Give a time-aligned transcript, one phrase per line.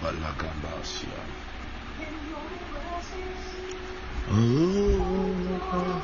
[0.00, 1.20] Balakabasia.
[4.28, 6.02] Oh.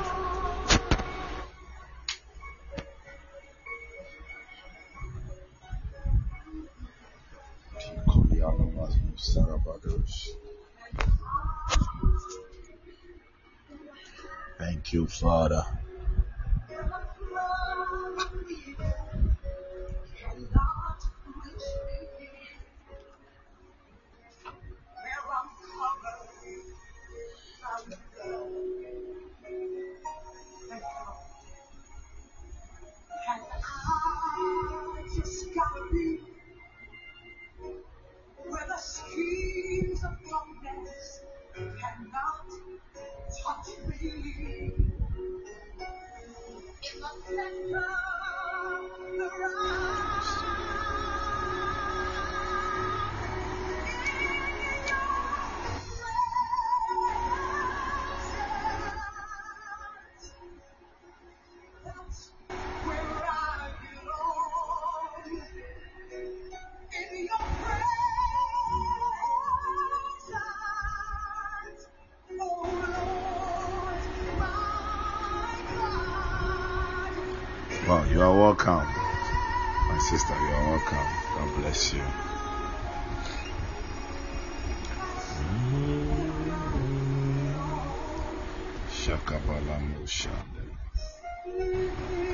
[90.19, 90.63] Shanda.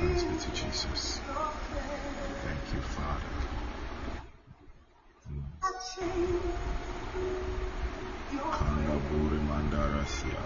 [0.00, 1.20] Thanks be to Jesus.
[2.42, 3.30] Thank you, Father.
[8.56, 10.42] Kandaburi Mandarasia.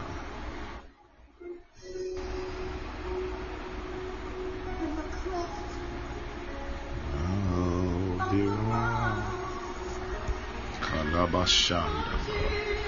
[7.14, 8.58] Oh, dear.
[10.84, 12.79] Kalabashanda.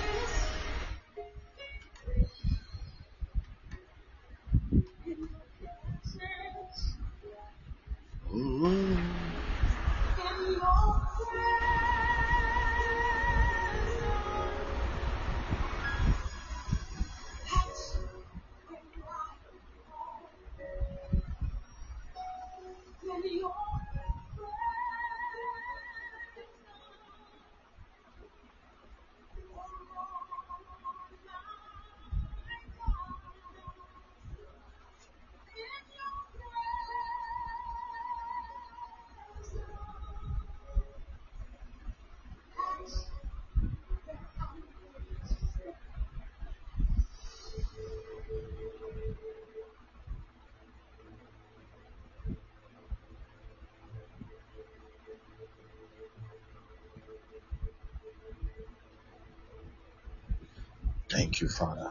[61.43, 61.91] you, Father.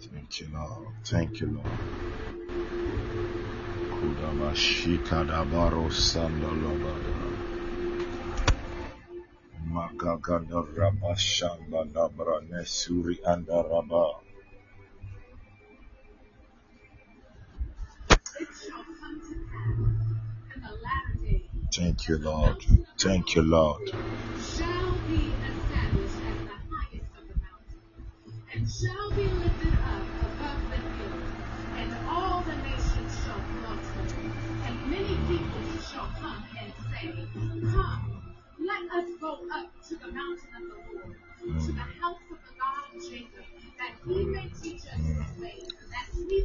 [0.00, 0.88] Thank you, Lord.
[1.04, 1.80] Thank you, Lord.
[3.92, 7.36] Kudabashika dabaro sandalobada.
[9.68, 14.20] Magagada rabashanda dabra nesuri andaraba.
[21.72, 22.64] Thank you, Lord.
[22.98, 24.09] Thank you, Lord.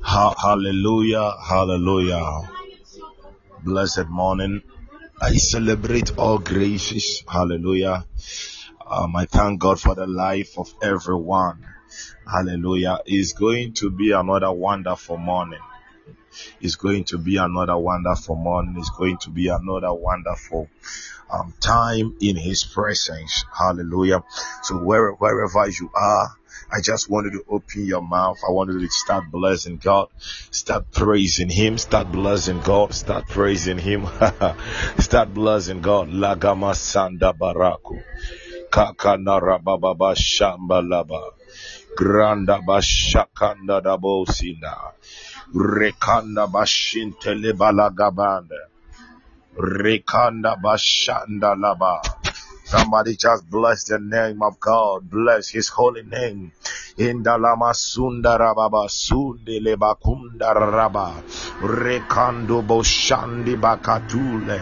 [0.04, 1.32] Ha- hallelujah.
[1.42, 2.50] Hallelujah.
[3.64, 4.62] Blessed morning.
[5.22, 7.24] I celebrate all graces.
[7.28, 8.06] Hallelujah.
[8.86, 11.66] Um, I thank God for the life of everyone.
[12.30, 13.00] Hallelujah.
[13.06, 15.62] It's going to be another wonderful morning.
[16.60, 18.76] It's going to be another wonderful morning.
[18.78, 20.70] It's going to be another wonderful
[21.32, 23.46] um, time in His presence.
[23.58, 24.24] Hallelujah.
[24.64, 26.36] So where, wherever you are,
[26.72, 28.40] I just wanted to open your mouth.
[28.48, 30.10] I wanted to start blessing God,
[30.52, 34.08] start praising Him, start blessing God, start praising Him,
[35.00, 36.10] start blessing God.
[36.10, 38.02] Lagama Sanda Baraku,
[38.70, 41.32] Kakanara Baba Shamba Laba,
[41.98, 44.94] Granda Bashakanda Dabosina,
[45.54, 48.70] Rekanda Bashintele Balagabanda.
[49.58, 52.25] Rekanda Bashanda Laba.
[52.66, 55.08] Somebody just bless the name of God.
[55.08, 56.52] Bless his holy name.
[56.98, 61.14] Indalama Sundarababa Sundele Bakunda Raba.
[61.62, 64.60] Rekando Boshandi Bakatule.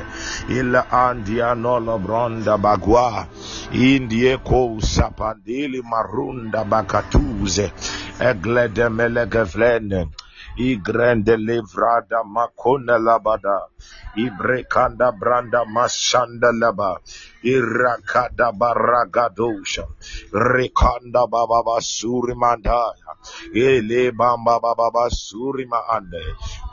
[0.52, 3.26] Ila Andia Nolo Bronda Bagua.
[3.72, 7.72] Indie Ko Sapandili Marunda Bakatuze.
[8.20, 10.10] Eglede Melegevlene.
[10.58, 13.73] Igrande livrada makona labada.
[14.16, 16.98] Ibrekanda branda mashanda laba.
[17.44, 19.86] Irakada baragadosha.
[20.32, 23.18] Rekanda baba basuri mandaya.
[23.54, 26.22] Ele bamba baba basuri maande.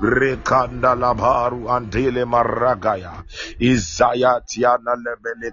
[0.00, 3.24] Rekanda labaru andele maragaya.
[3.60, 5.52] Isaiah tiana lebele.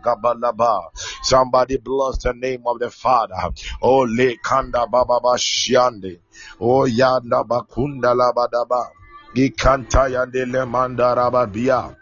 [1.24, 3.36] Somebody bless the name of the Father.
[3.82, 6.20] Oh lekanda baba bashiande.
[6.60, 8.97] O yanda bakunda labadaba.
[9.34, 11.96] Ikanta yandele mandarababia.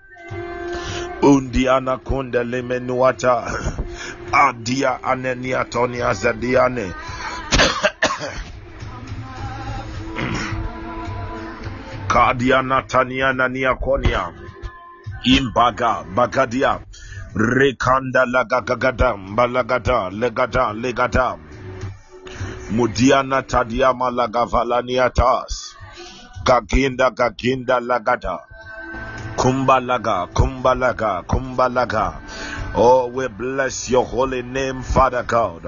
[1.22, 3.52] Undiana kunde lemenuata.
[4.32, 6.94] Adia anenia tonia zadiane.
[12.08, 14.34] Kadiana taniana niakonia.
[15.24, 16.80] Imbaga bagadia.
[17.36, 21.38] Rekanda lagagadam balagada legada legada.
[22.72, 25.75] Mudiana tadiama lagavalaniatas.
[26.46, 28.38] Gaginda gaginda lagada.
[29.36, 32.22] Kumbalaga, kumbalaga, kumbalaga.
[32.78, 35.64] Oh, we bless your holy name, Father God.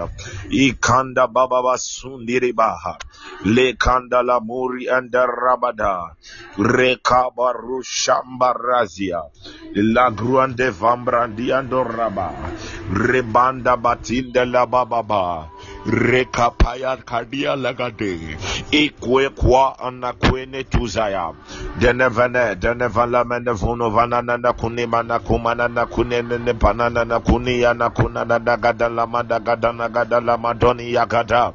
[0.51, 2.99] Ikanda baba basundiri baha.
[3.45, 6.13] Lekanda la muri and rabada.
[6.57, 9.31] Reka baru shambarazia.
[9.75, 12.53] La gruande vambrandi andoraba.
[12.91, 15.49] Rebanda batinde la bababa.
[15.85, 18.37] Rekapaya kadia lagade.
[18.71, 21.33] Ikwe kwa anakwene tuzaya.
[21.79, 27.61] Denevene, denevala mene vuno vanana na kuni mana kumana na kune nene panana na kuni
[27.61, 31.53] ya na kuna na dagada lama dagada na gada lama doni yagada.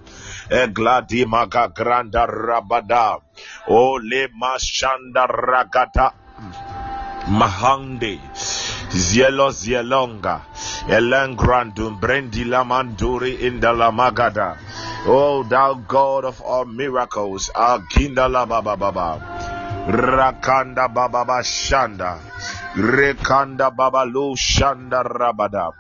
[0.51, 3.19] Egladi maga granda rabada.
[3.69, 6.13] Ole mashanda ragata.
[7.29, 8.19] Mahande,
[8.91, 10.41] Zielo Zielonga,
[10.89, 14.57] Elengrandum, Brendi Lamanduri in the
[15.05, 22.19] Oh, thou God of all miracles, Aginda la Baba Baba, Rakanda Baba Ba Shanda,
[22.75, 25.73] Rekanda Baba Lu Shanda Rabada,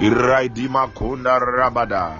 [0.00, 2.16] Iraidima Kunda Rabada,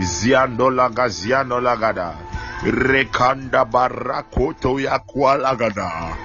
[0.00, 2.14] Ziando Laga Ziano Lagada,
[2.62, 6.16] Rekanda Barakoto Yakwa Lagada.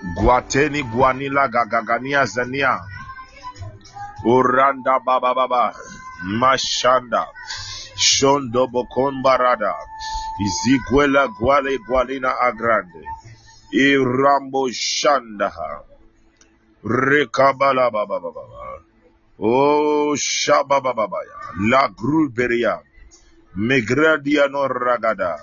[0.00, 2.80] Guateni Guanila Gagagania Zania
[4.24, 5.74] Uranda Baba Baba.
[6.24, 7.26] Mashanda.
[7.96, 9.74] Shondo Bokon Barada
[10.40, 13.04] Iziguela Guale Gualina Agrande.
[13.74, 15.84] Irambo Shandaha
[16.84, 18.80] Rekabala Baba Baba.
[19.38, 22.80] Oh Shababa Babaya La Gruberia
[23.56, 25.36] Megradiano Ragada.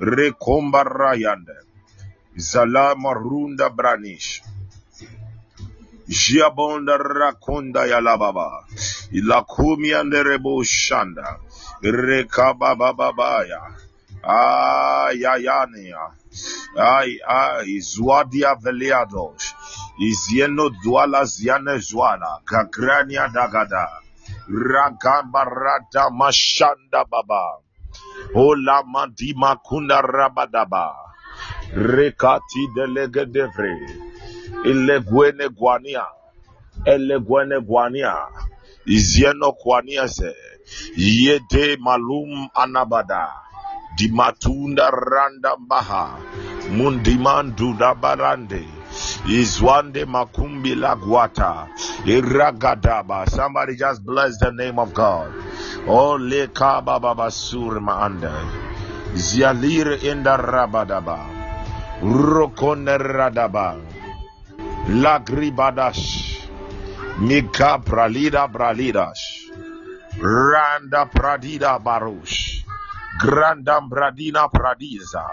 [0.00, 1.68] Rekombarayande
[2.38, 4.42] Zala Marunda Branish.
[6.08, 8.64] Jiabonda Rakonda Yalababa
[9.12, 11.36] Ilakumi and Rebo Shanda.
[11.82, 13.60] Rekabababaya
[14.24, 16.14] Ayayania
[16.76, 19.54] Ay ay Zwadia Veliados
[19.98, 23.88] Izieno Duala Ziane Zuala, Kagrania Dagada,
[24.48, 27.58] Ragabarata Mashanda Baba,
[28.36, 31.07] Ola Madima Kunda Rabadaba,
[31.74, 33.76] Rekati Delega Devre,
[34.64, 36.04] Ileguene Guania,
[36.84, 38.14] Eleguene Guania,
[38.86, 40.34] Izieno Guaniase,
[40.96, 43.28] Yede Malum Anabada,
[43.98, 46.18] Dimatunda Randa Baha,
[46.70, 48.64] Mundimandu Dabarande,
[49.26, 51.68] Izwande Makumbi Lagwata,
[52.04, 53.28] Iragadaba.
[53.28, 55.32] Somebody just bless the name of God.
[55.86, 58.30] Oh, Lekaba Baba Surma Ande,
[59.14, 61.37] Zialir Inda Rabadaba,
[62.00, 63.74] Rokone Radaba,
[64.86, 66.46] Lagribadash,
[67.18, 69.50] Mika Pralida Bralidash,
[70.20, 72.62] Randa Pradida Barush,
[73.20, 75.26] Grandam Bradina Pradiza,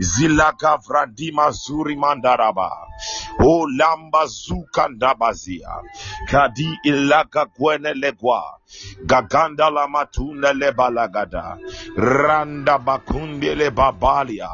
[0.00, 2.70] Zilaka Vradima Zuri Mandaraba,
[3.40, 5.82] O Lamba Zukandabazia,
[6.26, 8.40] Kadi Ilaka Gwene Legwa,
[9.04, 11.58] Gaganda la Matuna Lebalagada,
[11.94, 14.48] Randa Bakundi le Babalia,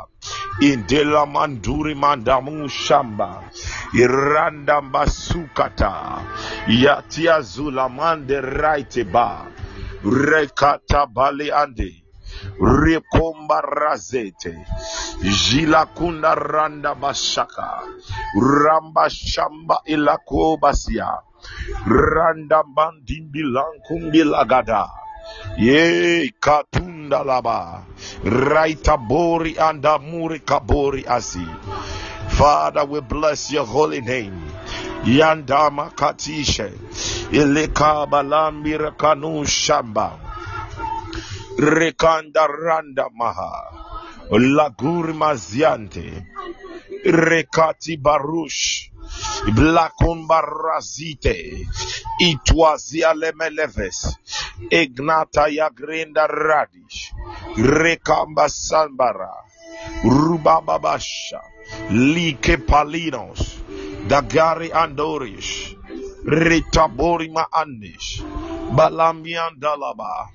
[0.60, 3.42] Indela Manduri Mandamu Shamba,
[3.94, 6.22] Iranda Basukata,
[6.66, 9.46] Yatia Zulamande Raiteba,
[10.04, 12.02] Rekata Bali Ande.
[12.60, 14.54] Rekomba razete.
[15.22, 17.80] Jila kunda randa bashaka.
[18.34, 21.08] Ramba shamba ilako basia
[21.86, 24.90] Randa bandimbi lankumbi lagada
[27.06, 27.84] Katunda laba
[28.24, 31.44] Raita bori anda muri kabori asi
[32.30, 34.50] Father we bless your holy name
[35.04, 36.72] Yandama katishe
[37.30, 40.18] Ileka balambira kanu shamba
[41.58, 43.72] Rekanda randa maha.
[44.30, 46.26] Lagur maziante.
[47.06, 48.90] Rekati barush.
[49.54, 51.66] Blakun barazite.
[52.20, 54.16] Itwazia lemeleves.
[54.70, 57.12] Ignata yagrenda radish.
[57.56, 59.32] Rekamba sambara.
[60.04, 61.40] Rubababasha.
[61.90, 63.60] Like palinos.
[64.08, 65.76] Dagari andorish.
[66.24, 68.22] Ritaborima andish.
[68.74, 70.28] Balamian dalaba.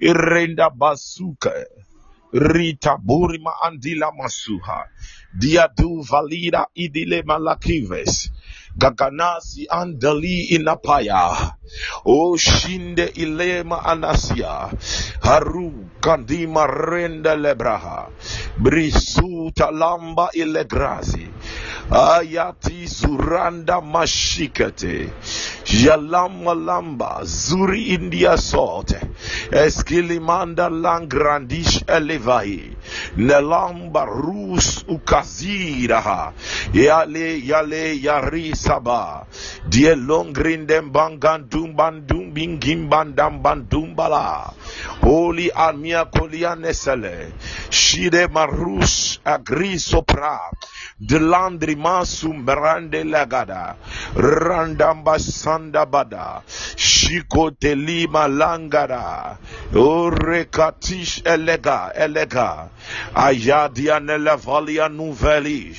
[0.00, 1.52] Irenda basuka.
[2.32, 4.84] Rita burima andila masuha.
[5.38, 8.30] Diadu valida idile malakives.
[8.78, 11.52] Gaganasi andali inapaya.
[12.06, 14.70] O shinde ilema anasia.
[15.20, 18.06] Haru kandima renda lebraha.
[18.58, 21.26] Brisuta lamba ilegrazi.
[21.90, 25.10] Ayati zuranda mashikate.
[25.64, 28.94] Jalama lamba zuri india salt.
[29.50, 32.76] Eskilimanda langrandish elevai.
[33.16, 36.32] Nelamba rus ukaziraha.
[36.72, 39.24] Yale yale yari saba.
[39.64, 44.52] Die longrindem bangandum bandum bingim bandam bandumbala.
[45.00, 47.32] Holy amia kolia nesele.
[47.72, 50.52] Shide marus agri sopra.
[51.00, 53.76] Delandri masum berande lagada.
[54.12, 56.42] Randamba sanda bada.
[56.76, 59.38] Shiko telima langada.
[59.72, 62.68] Orekatish elega elega.
[63.14, 65.72] Ayadia nelevalia nuveli.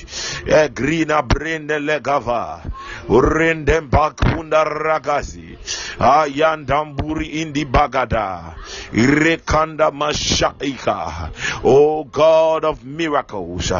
[0.46, 2.69] Egrina brende legava.
[3.08, 5.58] Urendem bakunda ragazi.
[5.98, 8.54] Ayandamburi indi bagada.
[8.92, 11.30] Rekanda mashaika.
[11.64, 13.72] Oh God of miracles.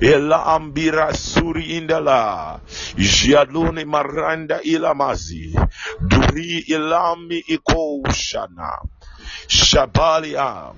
[0.00, 2.60] Ela ambira suri indala.
[2.96, 5.54] Jaduni maranda ilamazi.
[6.00, 8.78] Duri ilami ikoshana.
[9.48, 10.72] Shabalia.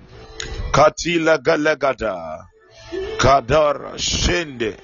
[0.72, 2.46] Katila galegada.
[3.18, 4.76] Kadara shende.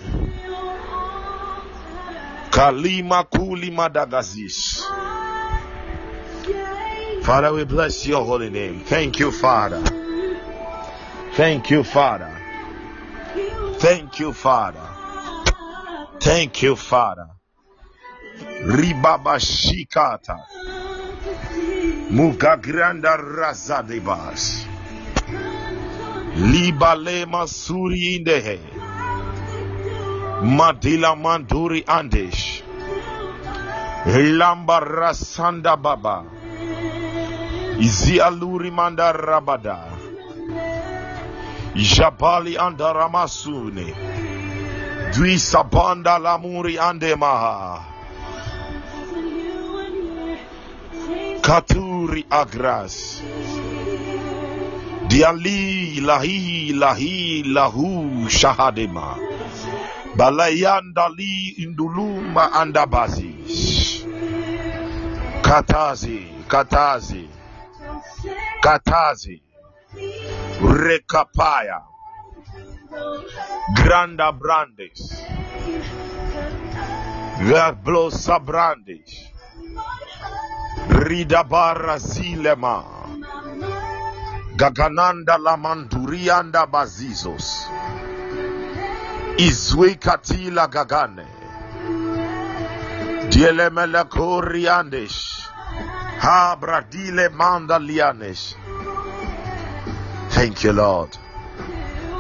[2.51, 4.83] Kalima kuli madagazis.
[7.23, 8.81] Father, we bless your holy name.
[8.81, 9.81] Thank you, Father.
[11.35, 12.37] Thank you, Father.
[13.79, 14.89] Thank you, Father.
[16.21, 17.29] Thank you, Father.
[18.65, 20.39] Ribaba shikata.
[22.11, 24.67] Mugagranda razadebas.
[26.37, 28.80] Libalema suri indehe.
[30.43, 32.63] Madila manduri Andish
[34.07, 36.25] Lamba rasanda baba.
[37.79, 39.85] Izialuri manda rabada.
[41.77, 43.93] Jabali andaramasune.
[45.13, 47.85] Dwi sabanda lamuri andemaha.
[51.43, 53.21] Katuri agras.
[55.09, 59.40] Diali lahi lahi lahu shahadema.
[60.17, 64.05] Balayandali induluma andabazis.
[65.43, 67.29] Katazi, katazi,
[68.61, 69.43] katazi.
[70.61, 71.81] Rekapaya.
[73.77, 75.01] Granda brandes.
[77.41, 79.31] Verblosa brandes.
[80.91, 82.85] Ridabara zilema.
[84.57, 87.71] Gagananda lamandurianda bazizos.
[89.47, 91.27] Izwe katila gagane.
[93.31, 95.21] Dielemele koriandesh.
[96.21, 96.57] Ha
[97.41, 98.55] mandalianesh.
[100.31, 101.17] Thank you, Lord.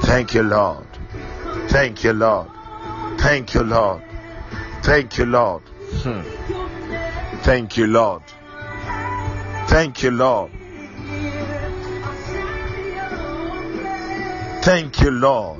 [0.02, 0.86] Thank you, Lord.
[1.68, 2.48] Thank you, Lord.
[3.18, 4.02] Thank you, Lord.
[4.82, 5.62] Thank you, Lord.
[6.02, 6.22] Hmm.
[7.42, 8.22] Thank you, Lord.
[9.68, 10.50] Thank you, Lord.
[14.62, 15.59] Thank you, Lord.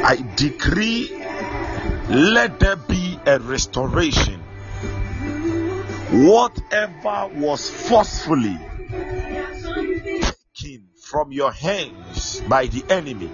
[0.00, 1.10] I decree,
[2.08, 4.40] let there be a restoration.
[6.10, 8.56] Whatever was forcefully
[10.54, 13.26] taken from your hands by the enemy,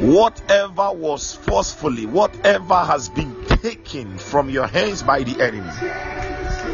[0.00, 5.70] whatever was forcefully, whatever has been taken from your hands by the enemy,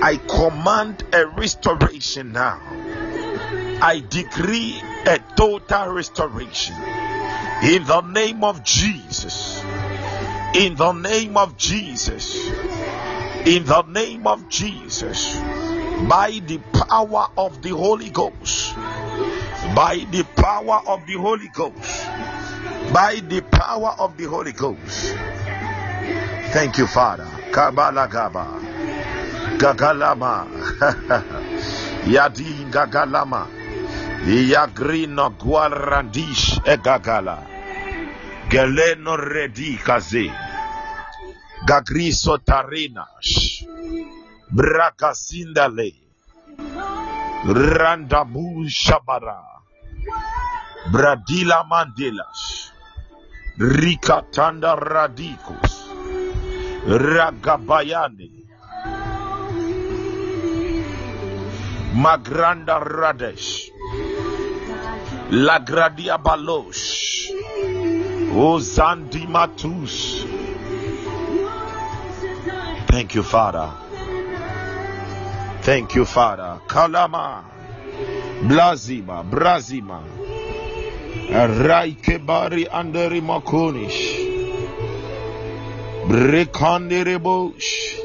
[0.03, 2.61] I command a restoration now.
[3.83, 6.75] I decree a total restoration
[7.63, 9.63] in the name of Jesus.
[10.55, 12.49] In the name of Jesus.
[13.47, 15.37] In the name of Jesus.
[16.09, 18.75] By the power of the Holy Ghost.
[19.75, 22.07] By the power of the Holy Ghost.
[22.93, 25.15] By the power of the Holy Ghost.
[26.53, 27.29] Thank you, Father.
[27.51, 28.61] Kabala Gaba.
[29.59, 30.47] Gagalama.
[32.05, 33.66] Yadi Gagalama.
[34.27, 37.47] Yagrino Guarandish Egagala.
[38.51, 40.27] Geleno Redi Kaze.
[41.63, 43.63] Gagriso Tarinash.
[44.51, 45.95] Brakasindale.
[47.47, 49.63] Randabu Shabara.
[50.91, 52.75] Bradila Mandelas.
[53.63, 55.87] Rikatanda Radicus.
[56.83, 58.43] Ragabayane.
[61.95, 63.76] Magranda Radesh.
[65.31, 67.31] La Gradia Balosh.
[68.33, 70.25] Ozandimatus.
[72.87, 73.73] Thank you, Father.
[75.63, 76.61] Thank you, Father.
[76.69, 77.45] Kalama.
[78.43, 79.25] Blazima.
[79.29, 80.03] Brazima.
[81.29, 84.15] Raikebari Anderi Makonish.
[86.07, 87.97] Brekanderebosh.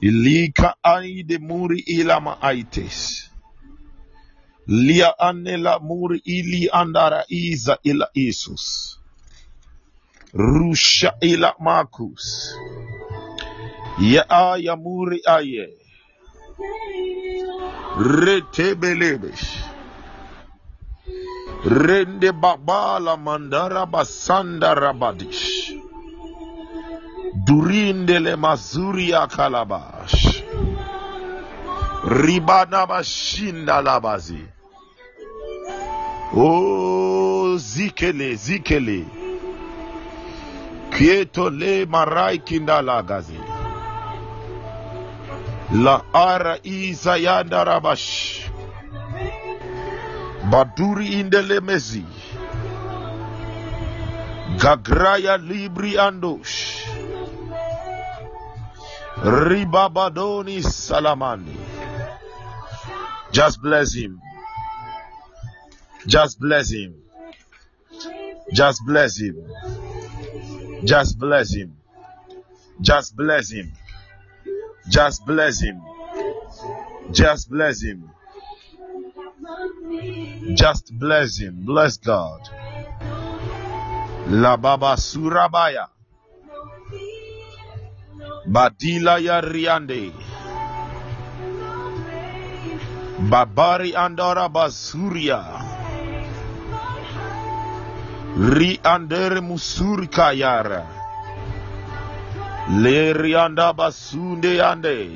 [0.00, 3.25] Ilika aide muri ilama aites.
[4.66, 8.98] lia anela muri ili andara iza ila Isus.
[10.34, 12.54] rusha ila Markus.
[14.00, 15.68] Ya aya muri aye.
[17.98, 19.48] Retebelebesh
[21.64, 25.72] rende babala mandara basanda rabadish.
[27.46, 30.42] Durindele mazuri ya kalabash.
[32.04, 34.38] Ribana bashinda labazi
[36.34, 39.04] Oh, zikele, zikele.
[40.90, 43.38] Kieto le marai kindalagazi.
[45.72, 48.50] La ara isa yanda rabash.
[50.50, 52.04] Baduri indele mezi.
[54.58, 56.86] Gagraya libri andosh.
[59.22, 61.56] Ribabadoni salamani.
[63.32, 64.20] Just bless him.
[66.06, 66.94] Just bless him.
[68.52, 69.36] Just bless him.
[70.84, 71.76] Just bless him.
[72.80, 73.72] Just bless him.
[74.88, 75.82] Just bless him.
[77.10, 78.10] Just bless him.
[80.54, 81.64] Just bless him.
[81.64, 82.40] Bless God.
[84.28, 85.88] La Baba Surabaya.
[88.46, 90.12] Badila ya Riande.
[93.30, 95.65] Babari Andara Basuria.
[98.36, 100.84] Ri Andere Musuri Kayara.
[102.68, 105.08] Le Rianda Basunde Ande.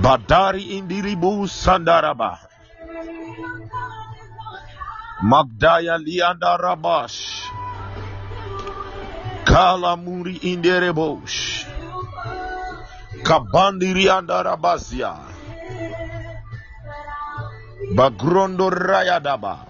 [0.00, 2.40] Badari Indiribu Sandaraba.
[5.20, 7.52] Magdaya Lianda Rabash.
[9.44, 11.68] Kalamuri Inderebosh.
[13.20, 15.20] Kabandiri Andarabasia.
[17.92, 19.69] Bagrondo Rayadaba.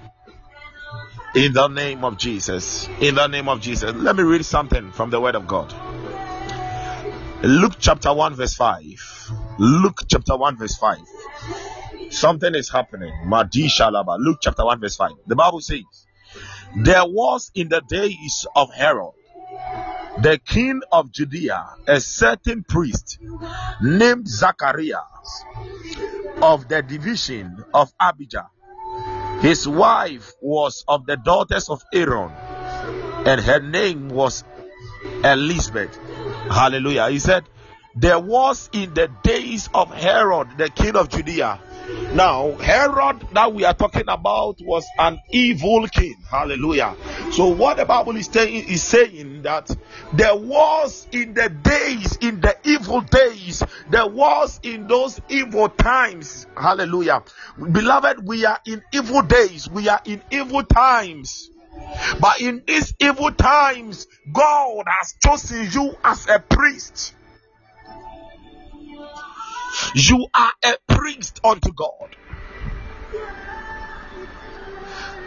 [1.33, 2.89] In the name of Jesus.
[3.01, 3.93] In the name of Jesus.
[3.95, 5.73] Let me read something from the Word of God.
[7.45, 9.31] Luke chapter 1, verse 5.
[9.59, 10.99] Luke chapter 1, verse 5.
[12.11, 13.13] Something is happening.
[13.31, 15.13] Luke chapter 1, verse 5.
[15.29, 15.85] The Bible says,
[16.77, 19.13] There was in the days of Herod,
[20.23, 23.21] the king of Judea, a certain priest
[23.81, 25.45] named Zacharias
[26.43, 28.49] of the division of Abijah.
[29.41, 32.31] His wife was of the daughters of Aaron,
[33.25, 34.45] and her name was
[35.25, 35.99] Elizabeth.
[36.51, 37.09] Hallelujah.
[37.11, 37.45] He said,
[37.97, 41.61] There was in the days of Herod, the king of Judea,
[42.13, 46.17] now, Herod that we are talking about was an evil king.
[46.29, 46.97] Hallelujah.
[47.31, 49.75] So, what the Bible is saying is saying that
[50.13, 56.47] there was in the days, in the evil days, there was in those evil times.
[56.57, 57.23] Hallelujah.
[57.57, 61.51] Beloved, we are in evil days, we are in evil times.
[62.21, 67.15] But in these evil times, God has chosen you as a priest.
[69.95, 72.17] You are a priest unto God.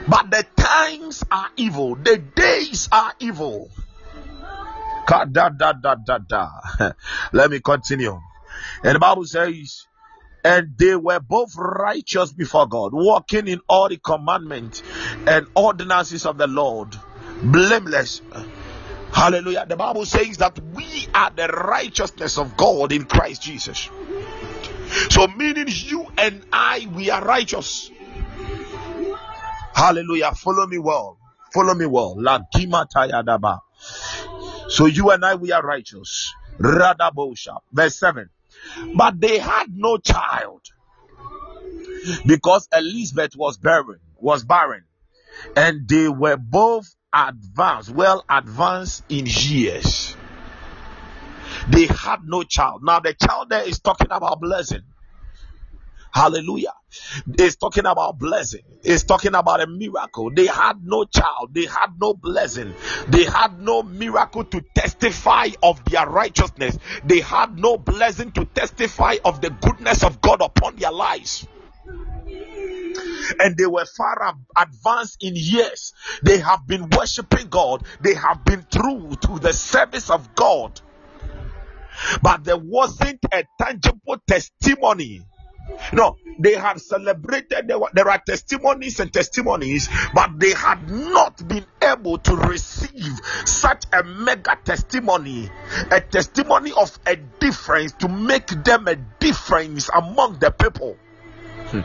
[0.08, 3.70] But the times are evil, the days are evil.
[5.08, 6.50] Da, da, da, da, da.
[7.34, 8.20] Let me continue.
[8.84, 9.86] And the Bible says,
[10.44, 14.84] and they were both righteous before God, walking in all the commandments
[15.26, 16.90] and ordinances of the Lord,
[17.42, 18.22] blameless.
[19.14, 19.66] Hallelujah.
[19.68, 23.90] The Bible says that we are the righteousness of God in Christ Jesus.
[25.10, 27.92] So, meaning you and I, we are righteous.
[29.76, 30.34] Hallelujah.
[30.34, 31.18] Follow me well.
[31.54, 32.16] Follow me well.
[34.70, 36.34] So you and I, we are righteous.
[36.60, 38.30] Verse 7.
[38.96, 40.62] But they had no child
[42.26, 44.84] because Elizabeth was barren, was barren,
[45.56, 50.16] and they were both advanced, well advanced in years.
[51.70, 52.82] They had no child.
[52.84, 54.82] Now the child there is talking about blessing.
[56.14, 56.74] Hallelujah.
[57.40, 58.62] It's talking about blessing.
[58.84, 60.30] It's talking about a miracle.
[60.32, 61.54] They had no child.
[61.54, 62.72] They had no blessing.
[63.08, 66.78] They had no miracle to testify of their righteousness.
[67.04, 71.48] They had no blessing to testify of the goodness of God upon their lives
[73.40, 75.94] and they were far advanced in years.
[76.24, 80.80] They have been worshiping God, they have been true to the service of God,
[82.22, 85.26] but there wasn't a tangible testimony
[85.94, 91.48] no, they had celebrated, there, were, there are testimonies and testimonies, but they had not
[91.48, 93.14] been able to receive
[93.46, 95.50] such a mega testimony,
[95.92, 100.98] a testimony of a difference to make them a difference among the people.
[101.68, 101.82] Hmm.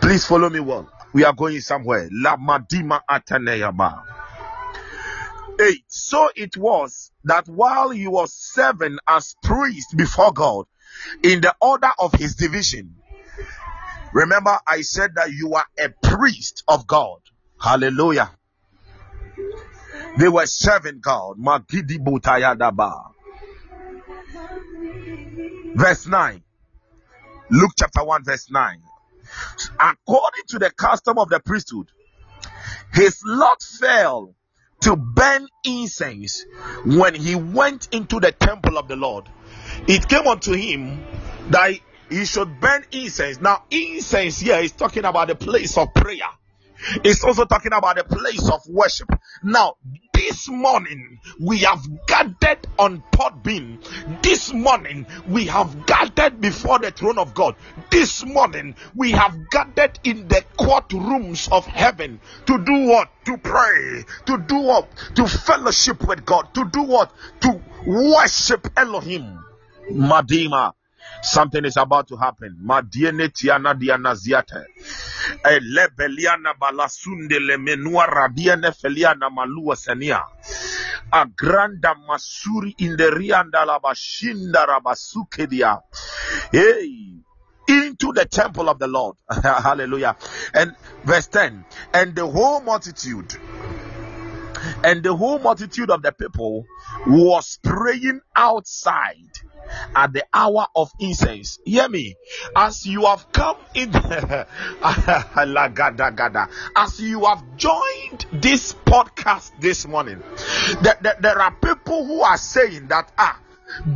[0.00, 0.90] Please follow me well.
[1.12, 2.08] We are going somewhere.
[2.12, 4.02] La Madima Ataneyama.
[5.60, 5.84] 8.
[5.88, 10.66] So it was that while he was serving as priest before God
[11.22, 12.96] in the order of his division,
[14.12, 17.20] Remember, I said that you are a priest of God.
[17.60, 18.30] Hallelujah.
[20.16, 21.36] They were serving God.
[25.74, 26.42] Verse 9.
[27.50, 28.82] Luke chapter 1, verse 9.
[29.78, 31.88] According to the custom of the priesthood,
[32.92, 34.34] his lot fell
[34.80, 36.44] to burn incense
[36.84, 39.28] when he went into the temple of the Lord.
[39.86, 41.04] It came unto him
[41.50, 41.78] that
[42.10, 43.40] he should burn incense.
[43.40, 46.28] Now, incense here is talking about the place of prayer.
[47.04, 49.08] It's also talking about the place of worship.
[49.42, 49.74] Now,
[50.28, 53.78] this morning we have gathered on Podbean.
[54.22, 57.56] This morning we have gathered before the throne of God.
[57.90, 63.08] This morning we have gathered in the courtrooms of heaven to do what?
[63.24, 64.04] To pray.
[64.26, 64.86] To do what?
[65.14, 66.52] To fellowship with God.
[66.54, 67.10] To do what?
[67.40, 69.38] To worship Elohim.
[69.90, 70.72] Madima.
[71.22, 72.56] Something is about to happen.
[72.62, 74.64] Tiana diana ziate.
[75.44, 78.06] Elebeliana balasunde le menua
[78.72, 79.30] feliana
[79.76, 80.22] senia.
[81.12, 85.80] Agranda masuri inderianda labashinda rabasukedia.
[86.52, 87.08] Hey
[87.68, 89.16] into the temple of the Lord.
[89.30, 90.16] Hallelujah.
[90.54, 93.34] And verse 10 and the whole multitude
[94.84, 96.66] and the whole multitude of the people
[97.06, 99.30] was praying outside
[99.94, 101.58] at the hour of incense.
[101.64, 102.16] Hear me.
[102.56, 104.46] As you have come in, as
[107.00, 110.22] you have joined this podcast this morning,
[110.82, 113.38] that, that there are people who are saying that ah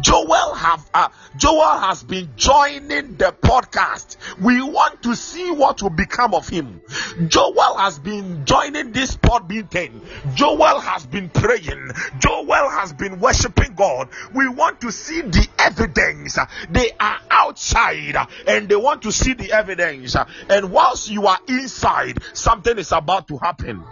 [0.00, 4.16] Joel have uh, Joel has been joining the podcast.
[4.40, 6.80] We want to see what will become of him.
[7.28, 10.00] Joel has been joining this pod meeting.
[10.34, 11.90] Joel has been praying.
[12.18, 14.08] Joel has been worshiping God.
[14.34, 16.38] We want to see the evidence.
[16.70, 20.16] They are outside and they want to see the evidence.
[20.48, 23.84] And whilst you are inside, something is about to happen.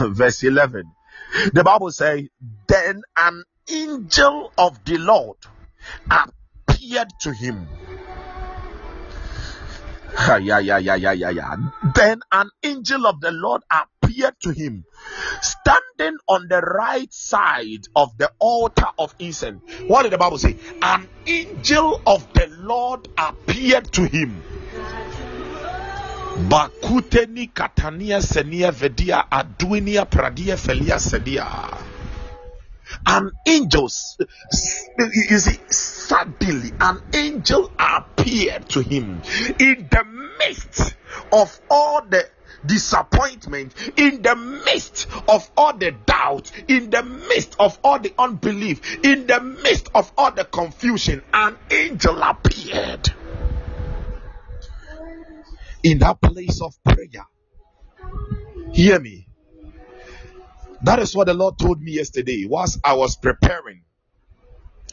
[0.14, 0.90] Verse 11.
[1.52, 2.22] The Bible says,
[2.66, 5.36] Then an angel of the Lord
[6.10, 7.68] appeared to him.
[10.26, 11.56] Yeah, yeah, yeah, yeah, yeah, yeah.
[11.94, 14.84] Then an angel of the Lord appeared to him,
[15.42, 19.60] standing on the right side of the altar of incense.
[19.88, 20.56] What did the Bible say?
[20.80, 24.42] An angel of the Lord appeared to him
[26.36, 31.46] bakuteni katania senia vedia aduinia pradia felia sedia.
[33.06, 39.22] An angel you see suddenly an angel appeared to him.
[39.58, 40.04] In the
[40.38, 40.94] midst
[41.32, 42.28] of all the
[42.66, 49.04] disappointment, in the midst of all the doubt, in the midst of all the unbelief,
[49.04, 53.12] in the midst of all the confusion, an angel appeared
[55.84, 57.26] in that place of prayer.
[58.72, 59.28] Hear me.
[60.82, 63.82] That is what the Lord told me yesterday whilst I was preparing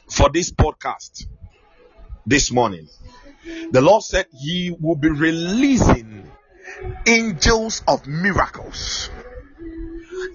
[0.09, 1.25] for this podcast
[2.25, 2.87] this morning.
[3.71, 6.29] The Lord said He will be releasing
[7.07, 9.09] angels of miracles.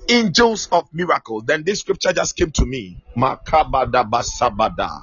[0.08, 1.44] Angels of miracles.
[1.46, 3.04] Then this scripture just came to me.
[3.16, 5.02] Makabada basabada.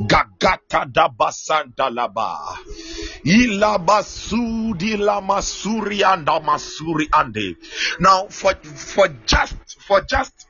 [0.00, 2.38] Gagata da basanta laba.
[3.24, 7.56] Ilabasudi la masuri and masuri ande.
[8.00, 10.46] Now for for just for just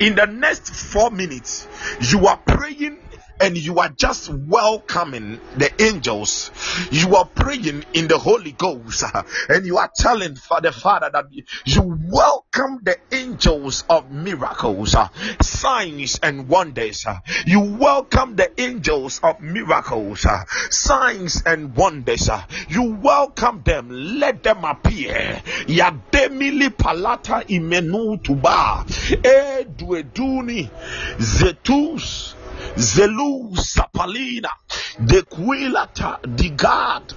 [0.00, 1.66] in the next four minutes,
[2.00, 2.98] you are praying
[3.40, 6.50] and you are just welcoming the angels.
[6.90, 11.10] You are praying in the Holy Ghost uh, and you are telling for the Father
[11.12, 11.26] that
[11.64, 15.08] you welcome the angels of miracles, uh,
[15.40, 17.06] signs, and wonders.
[17.06, 20.26] Uh, you welcome the angels of miracles,
[20.70, 22.30] signs, and wonders.
[22.68, 25.42] You welcome them, let them appear.
[25.66, 28.84] Yademili palata imenu tuba
[29.22, 30.70] edueduni
[31.18, 32.34] zetus
[32.76, 34.50] Zelu Sapalina,
[34.98, 37.14] De Quilata, Digad,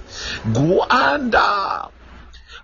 [0.52, 1.90] Guanda,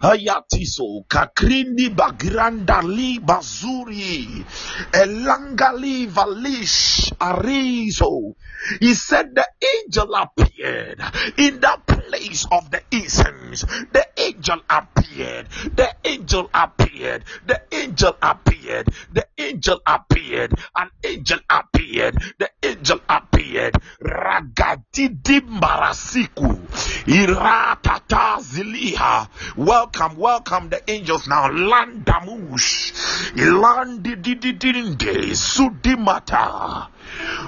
[0.01, 4.45] Hayatiso, Kakrindi Bagrandali Bazuri,
[4.93, 8.35] Elangali Valish Arizo.
[8.81, 9.47] He said the
[9.85, 11.01] angel appeared
[11.37, 13.61] in that place of the incense.
[13.63, 15.49] The angel appeared.
[15.75, 17.25] The angel appeared.
[17.47, 18.89] The angel appeared.
[19.13, 20.55] The angel appeared.
[20.77, 22.17] An angel appeared.
[22.39, 23.75] The angel appeared.
[24.01, 26.59] Ragadidimbarasiku.
[27.07, 29.29] Iratata ziliha.
[29.57, 31.49] Welcome, welcome the angels now.
[31.49, 32.93] Landamush.
[33.37, 35.35] Ilandididinde.
[35.37, 36.89] Sudimata.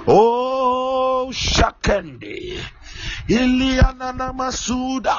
[0.06, 2.58] Oh, Shakende.
[3.28, 5.16] Iliana na masuda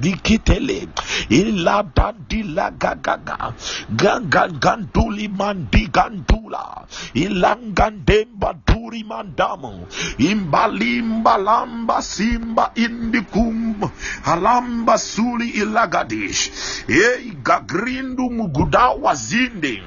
[0.00, 0.88] dikitele
[1.28, 3.54] ila dadila gagaga
[3.90, 9.86] ganga ganduli mandi gandula ilangandemba duri mandamu
[10.18, 13.90] imbalimba lamba simba indikum
[14.24, 16.50] alamba suli ilagadish
[16.88, 19.82] ei gagrindu muguda wazinde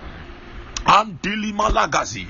[0.87, 2.27] andili malagazi.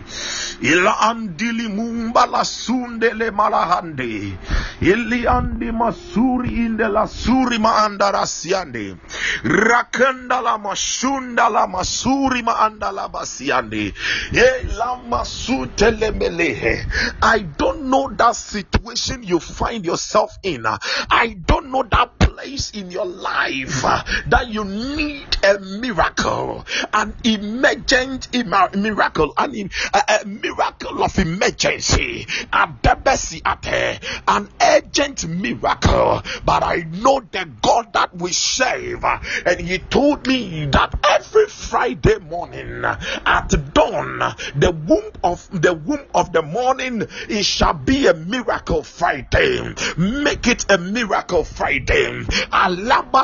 [0.61, 4.37] Ila andili mumba la sunde le malahande.
[4.81, 8.95] Ili andi masuri inde la suri maanda rasiande
[9.43, 13.93] rakenda la mashunda la masuri maanda la basiande.
[14.33, 16.85] E la masute le melehe.
[17.21, 20.65] I don't know that situation you find yourself in.
[20.65, 23.81] I don't know that place in your life
[24.29, 28.27] that you need a miracle an emergent
[28.75, 32.25] miracle an, a, a miracle of emergency.
[32.53, 36.21] An urgent miracle.
[36.45, 42.17] But i know the god that we serve and he told me that every friday
[42.19, 44.19] morning at dawn
[44.55, 49.73] the womb of the womb of the morning it shall be a miracle friday.
[49.97, 52.23] Make it a miracle friday.
[52.51, 53.23] Alaba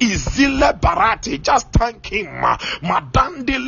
[0.00, 2.19] izile just thank him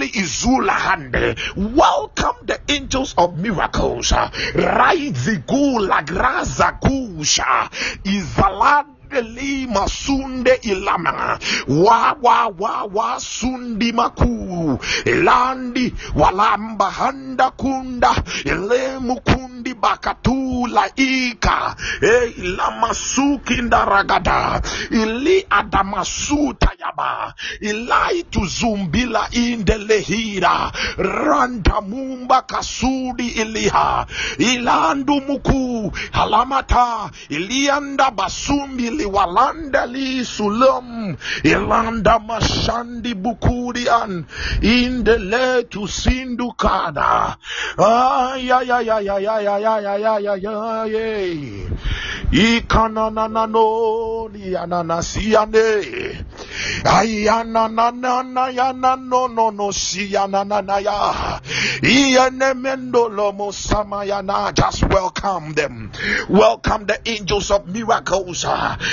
[0.06, 1.36] izula hande.
[1.56, 4.12] Welcome the angels of miracles.
[4.54, 7.68] Raizigula graza kusha.
[8.04, 11.38] Izalad Radeli masunde ilama.
[11.68, 14.78] Wa wa wa wa sundi maku.
[15.04, 18.14] Elandi walamba handa kunda.
[18.44, 21.76] Ele kundi bakatu laika.
[22.00, 24.62] E ilamasuki ndaragada.
[24.90, 27.34] Ili adamasuta yaba.
[27.60, 30.72] Ilai tuzumbila indelehira.
[30.96, 34.06] Randa mumba kasudi iliha.
[34.38, 35.92] Ilandu muku.
[36.12, 37.10] Halamata.
[37.28, 41.16] Ilianda basumbi liwalanda li sulam.
[41.42, 44.24] Ilanda mashandi bukurian.
[44.62, 47.36] Indele tu sindukada.
[47.78, 48.50] Ay,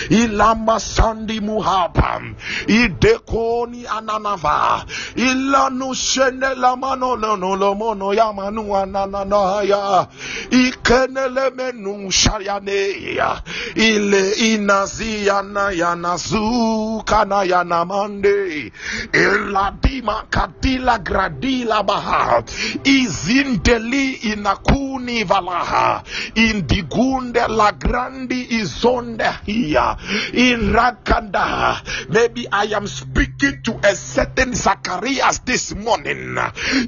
[0.10, 2.22] ilama sandi muhaba
[2.68, 4.86] idekoni ananava.
[5.16, 10.08] Ilanu shene lamano lono lomono yamanu ananaya
[10.52, 12.82] ikenele menu shariane.
[13.76, 18.72] Ile inazi yana yana zuka na yana mande
[19.14, 22.44] eladima katila gradila baha.
[22.84, 26.04] Izindeli inakuni valaha.
[26.36, 29.79] Indigunde la grandi izonde hiya
[30.34, 32.10] in Rakanda.
[32.10, 36.38] Maybe I am speaking to a certain Zacharias this morning.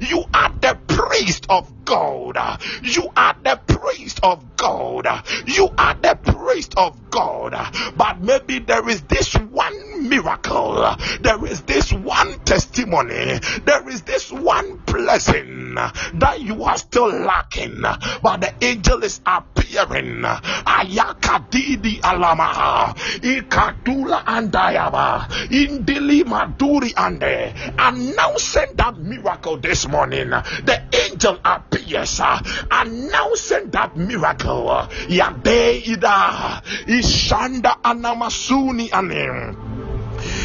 [0.08, 2.36] You are the priest of God.
[2.82, 5.06] You are the priest of God.
[5.46, 7.54] You are the priest of God.
[7.96, 10.96] But maybe there is this one miracle.
[11.20, 13.38] There is this one testimony.
[13.64, 17.82] There is this one blessing that you are still lacking.
[18.22, 20.22] But the angel is appearing.
[20.22, 22.94] Ayakadidi alama.
[22.96, 25.28] Ikatula andayaba.
[25.50, 27.54] Indili maduri ande.
[27.78, 30.30] Announcing that miracle this morning.
[30.30, 32.20] The angel appears.
[32.20, 32.40] Uh,
[32.70, 34.70] announcing that miracle.
[34.70, 36.62] Uh, Yade ida.
[36.86, 39.71] Ishanda anamasuni anim.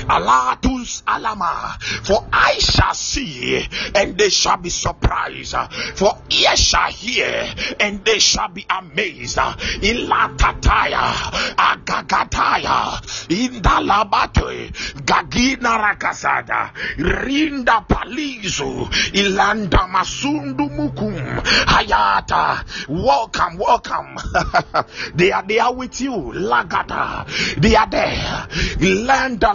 [0.09, 1.77] Alatus alama.
[2.03, 3.65] For I shall see,
[3.95, 5.55] and they shall be surprised.
[5.95, 9.37] For ears shall hear, and they shall be amazed.
[9.37, 11.13] Ilatataya,
[11.55, 14.71] agagataya, indalabate,
[15.05, 22.63] gagina rakasada, rinda palizu, ilanda masundu mukum, hayata.
[22.87, 24.17] Welcome, welcome.
[25.15, 27.25] they are there with you, lagata.
[27.59, 28.47] They are there.
[28.79, 29.47] Landa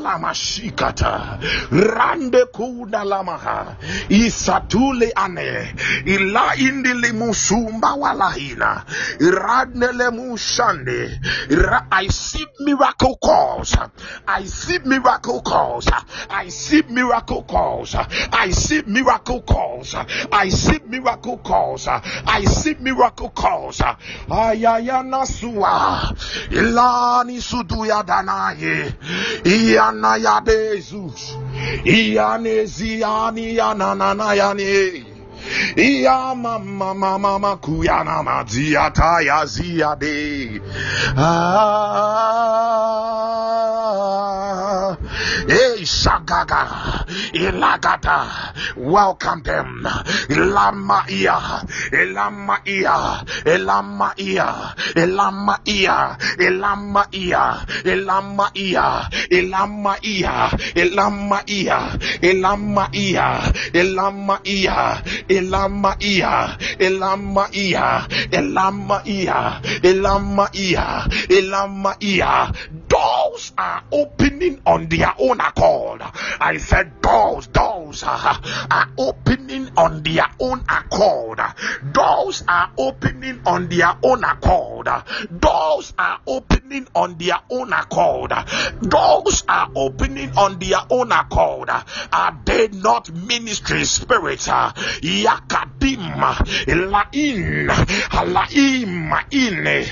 [0.43, 1.39] lamashikata,
[1.71, 3.77] rande kuna lamaha,
[4.09, 5.75] isatule ane,
[6.05, 8.85] ila indili musumba walahina,
[9.21, 11.21] radnele mushande.
[11.91, 13.77] I see miracle calls.
[14.27, 15.89] I see miracle calls.
[16.31, 17.95] I see miracle calls.
[17.95, 19.95] I see miracle calls.
[19.95, 21.87] I see miracle calls.
[21.89, 23.81] I see miracle calls.
[24.31, 26.13] Ayayana suwa.
[26.51, 28.95] Ilani sudu ya danaye.
[29.45, 31.37] Iyana Kabezus.
[31.85, 35.05] Ianezi yani ananana yani.
[35.77, 38.23] Iya mama mama kuyana
[38.73, 40.61] ya, taya ziade.
[41.17, 43.12] Ah
[54.17, 54.41] iya,
[56.49, 56.63] ilama
[57.17, 57.59] iya,
[59.31, 60.23] ilama
[61.55, 63.41] iya, ilama iya,
[65.31, 72.53] ilama iya, ilama iya, ilama iya, ilama iya, ilama iya, ilama iya.
[72.89, 75.72] Doors are opening on their own accord.
[75.73, 81.41] I said doors, doors are, are opening on their own accord.
[81.93, 84.89] Doors are opening on their own accord.
[85.39, 88.33] Doors are opening on their own accord.
[88.87, 91.71] Doors are opening on their own accord.
[91.71, 94.49] Are they not ministry spirits?
[94.49, 96.03] Yakadim,
[96.93, 99.85] Lain, Halaim, Ine,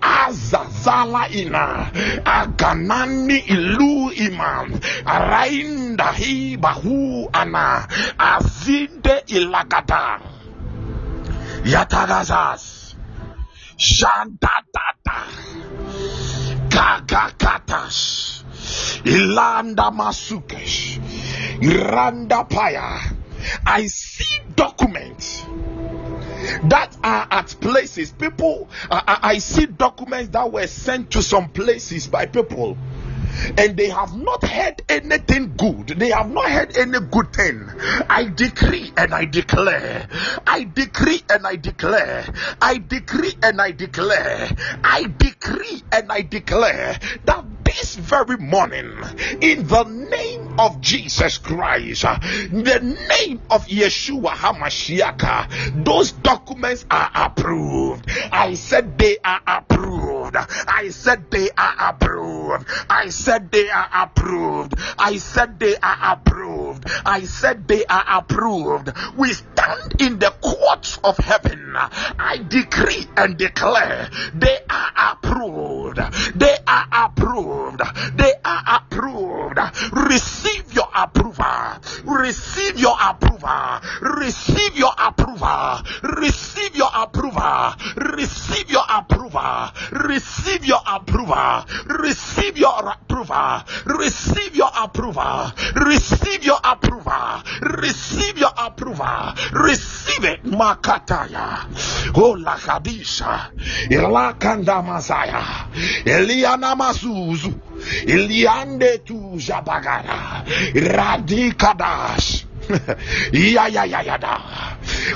[0.00, 1.90] Azazala Ina,
[2.24, 4.80] Aganani Ilu Iman,
[5.10, 10.22] Arainda Hibahu Ana, Azinde Ilagada,
[11.64, 12.94] Yatagazas,
[13.76, 15.18] Shandadada,
[16.68, 18.44] Gagakatas,
[19.02, 21.00] Ilanda Masukesh,
[21.60, 23.16] Iranda Paya.
[23.66, 25.44] I see documents
[26.68, 28.12] that are at places.
[28.12, 32.78] People, I, I see documents that were sent to some places by people
[33.56, 35.88] and they have not heard anything good.
[35.88, 37.68] They have not heard any good thing.
[38.08, 40.08] I decree and I declare.
[40.46, 42.24] I decree and I declare.
[42.60, 44.48] I decree and I declare.
[44.84, 48.92] I decree and I declare that this very morning,
[49.40, 58.10] in the name of Jesus Christ, the name of Yeshua HaMashiach, those documents are approved.
[58.32, 59.99] I said they are approved.
[60.36, 62.66] I said they are approved.
[62.88, 64.74] I said they are approved.
[64.98, 66.84] I said they are approved.
[67.04, 68.92] I said they are approved.
[69.16, 71.74] We stand in the courts of heaven.
[71.76, 75.98] I decree and declare they are approved.
[76.34, 77.82] They are approved.
[78.16, 79.58] They are approved.
[79.92, 81.44] Receive your approval.
[82.10, 83.80] Receive your approval.
[84.02, 85.80] Receive your approval.
[86.02, 87.74] Receive your approval.
[87.96, 89.70] Receive your approval.
[89.92, 91.64] Receive your approval.
[91.86, 93.62] Receive your approval.
[93.86, 95.52] Receive your approval.
[95.86, 97.42] Receive your approval.
[97.62, 99.34] Receive your approval.
[99.52, 100.42] Receive it.
[100.44, 101.64] Makataya.
[102.16, 103.52] Oh lakadisha.
[103.90, 105.68] Ilakanda masaya.
[106.04, 107.69] Eliana masuzu.
[108.06, 110.44] liande tu jabagara.
[110.74, 112.44] Radikadas
[113.32, 114.40] yayayayada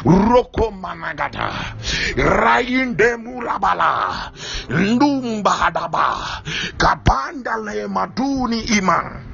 [0.04, 1.76] roko managada
[2.16, 4.32] rainde murabala.
[4.68, 6.42] Ndumbahadaba
[6.76, 9.33] kabandale maduni iman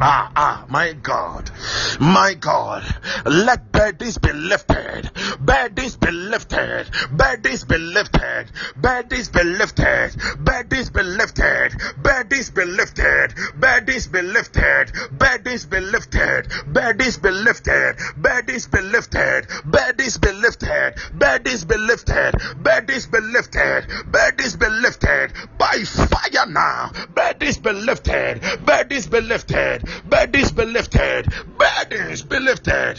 [0.00, 1.52] Ah, ah, my God,
[2.00, 2.82] my God,
[3.26, 11.02] let burdens be lifted, burdens be lifted, burdens be lifted, burdens be lifted, burdens be
[11.04, 11.72] lifted,
[12.02, 14.88] burdens be lifted, burdens be lifted,
[15.20, 22.32] burdens be lifted, burdens be lifted, burdens be lifted, burdens be lifted, burdens be lifted,
[22.64, 29.83] burdens be lifted, burdens be lifted by fire now, burdens be lifted, burdens be lifted
[30.08, 31.26] burdens be lifted,
[31.58, 32.96] burdens be lifted.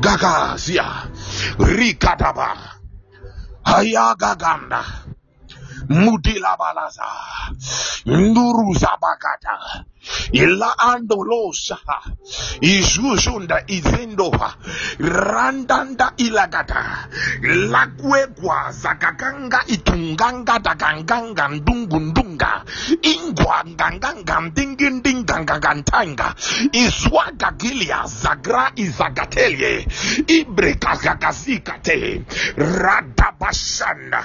[0.00, 1.08] Gagazia,
[1.58, 2.56] Rikadaba,
[3.64, 4.82] Ayagaganda,
[5.88, 7.08] Mudilabalaza,
[8.06, 9.84] Nduruzabagata,
[10.32, 11.78] ila andolosa
[12.60, 14.54] izuzunda izindoha.
[14.98, 17.08] Randanda ilagata
[17.42, 22.25] lakwegwa zakaganga itunganga daganganga ndungundunga
[23.02, 26.34] ingwanganganga ndingindingangangantanga
[26.72, 29.86] izwagagilia zagra izagatelie
[30.26, 32.22] ibrekazagazikate
[32.56, 34.22] radabashanda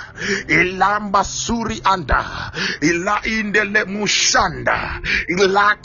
[0.47, 2.25] ilamba suri anda
[2.81, 5.75] ila indele mushanda ila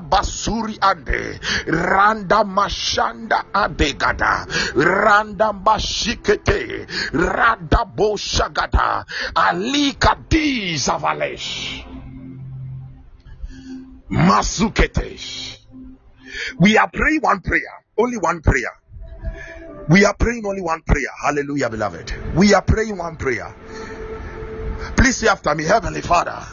[0.00, 9.04] basuri ande randa mashanda adegada randa mashikete rada boshagada
[9.34, 10.16] alika
[14.10, 15.58] masuketesh.
[16.58, 18.72] We are praying one prayer only one prayer.
[19.88, 21.08] We are praying only one prayer.
[21.22, 22.12] Hallelujah beloved.
[22.34, 23.54] We are praying one prayer.
[24.96, 26.44] Please say after me heavenly father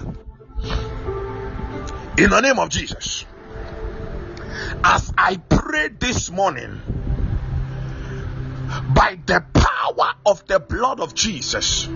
[2.18, 3.26] in the name of Jesus.
[4.84, 6.82] As I pray this morning,
[8.94, 11.88] by the power of the blood of Jesus,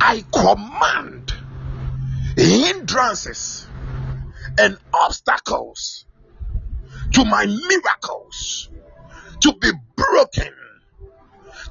[0.00, 1.32] I command
[2.36, 3.66] hindrances
[4.58, 6.06] and obstacles
[7.12, 8.68] to my miracles
[9.40, 10.52] to be broken,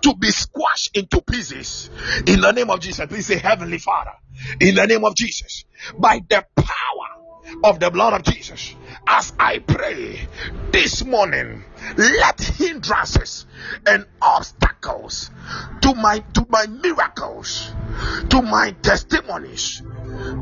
[0.01, 1.89] to be squashed into pieces.
[2.27, 4.13] In the name of Jesus, please say, Heavenly Father,
[4.59, 5.65] in the name of Jesus,
[5.97, 8.75] by the power of the blood of Jesus,
[9.07, 10.27] as I pray
[10.71, 11.63] this morning,
[11.97, 13.45] let hindrances
[13.85, 15.29] and obstacles
[15.81, 17.71] to my to my miracles,
[18.29, 19.81] to my testimonies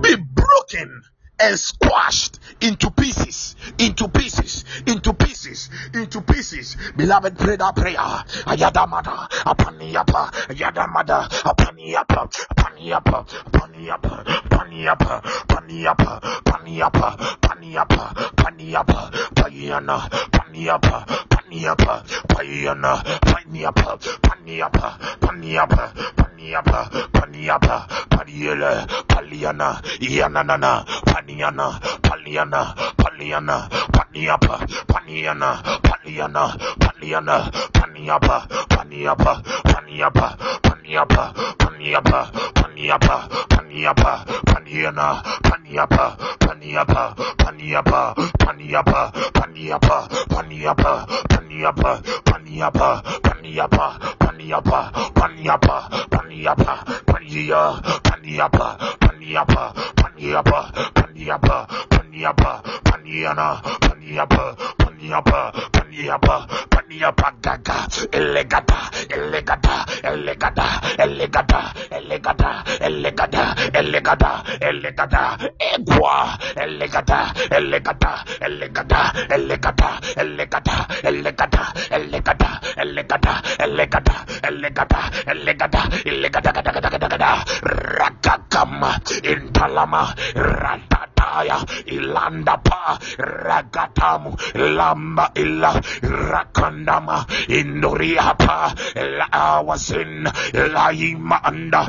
[0.01, 1.01] be broken
[1.41, 6.77] and squashed into pieces, into pieces, into pieces, into pieces.
[6.95, 7.95] Beloved, pray that prayer.
[7.97, 21.99] Ayadamada, apaniapa, ayadamada, apaniapa, apaniapa, apaniapa, paniapa, paniapa, paniapa, paniapa, paniapa, payana, paniapa, paniapa,
[22.31, 24.87] payana, paniapa, paniapa,
[25.19, 26.79] paniapa, paniapa,
[27.11, 31.75] paniapa, paniela, paliana, yananana, paniana,
[32.07, 40.27] paliana, paliana, paniapa, paniana, paliana, paniana, paniapa, paniapa, paniapa,
[40.63, 41.33] paniapa,
[41.81, 53.01] paniapa, paniapa, paniapa, paniana, paniapa, paniapa, paniapa, paniapa, paniapa, paniapa, paniapa, paniapa, paniapa,
[53.41, 56.75] Paniapa, Paniapa, Paniapa, Paniapa,
[57.05, 60.59] Pania, Paniapa, Paniapa, Paniapa,
[60.93, 74.43] Paniapa, Paniapa, Paniana, Paniapa, Paniapa, Paniapa, Paniapa, Gaga, Elegata, Elegata, Elegata, Elegata, Elegata, Elegata, Elegata,
[74.59, 84.99] Elegata, Egua, Elegata, Elegata, Elegata, Elegata, Elegata, Elegata, Elegata, Elegata, Elegata, Elegata,
[85.31, 90.13] Elegata, Elegata, Gada, Rakakama, Intalama,
[91.21, 98.73] Ratataya, Ilandapa, Ragatamu, Lamba Illa, Rakandama, Indoriapa,
[99.17, 101.85] La Awasin, Laima Anda,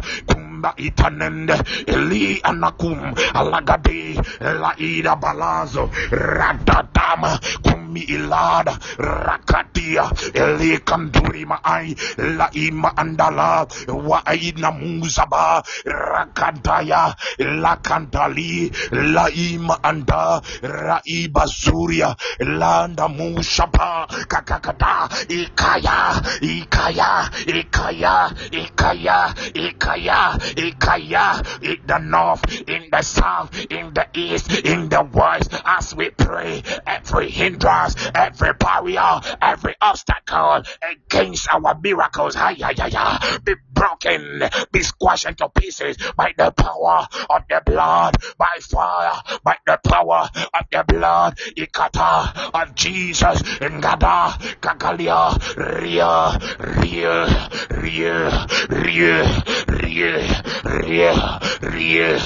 [0.62, 1.58] Kumba Itanende,
[1.88, 11.94] Eli Anakum, Alagadi, Laida Balazo, Ratatama, Kumi Ilada, Rakatia, Eli Kanduri Maai,
[12.38, 27.28] Laima Andala, Waina Muzaba, Rakantaya, Lakantali, Laima Anda, Raiba Zuria, Landa Mushapa, Kakakata, Ikaya, Ikaya,
[27.50, 35.02] Ikaya, Ikaya, Ikaya, Ikaya, in the north, in the south, in the east, in the
[35.02, 42.74] west, as we pray, every hindrance, every barrier, every obstacle against our miracles, hi, hi,
[42.76, 44.42] hi, hi, be broken,
[44.72, 50.28] be squashed into pieces by the power of the blood, by fire, by the power
[50.54, 55.36] of the blood, ikata of Jesus, ngada, kagalia,
[55.80, 56.38] ria,
[56.80, 60.40] ria, ria, ria, ria, ria,
[60.84, 62.18] ria, ria,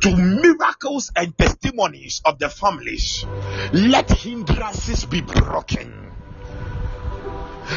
[0.03, 3.24] to miracles and testimonies of the families,
[3.72, 6.12] let hindrances be broken.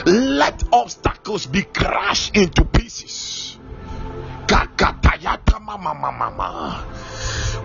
[0.06, 3.58] Let obstacles be crushed into pieces.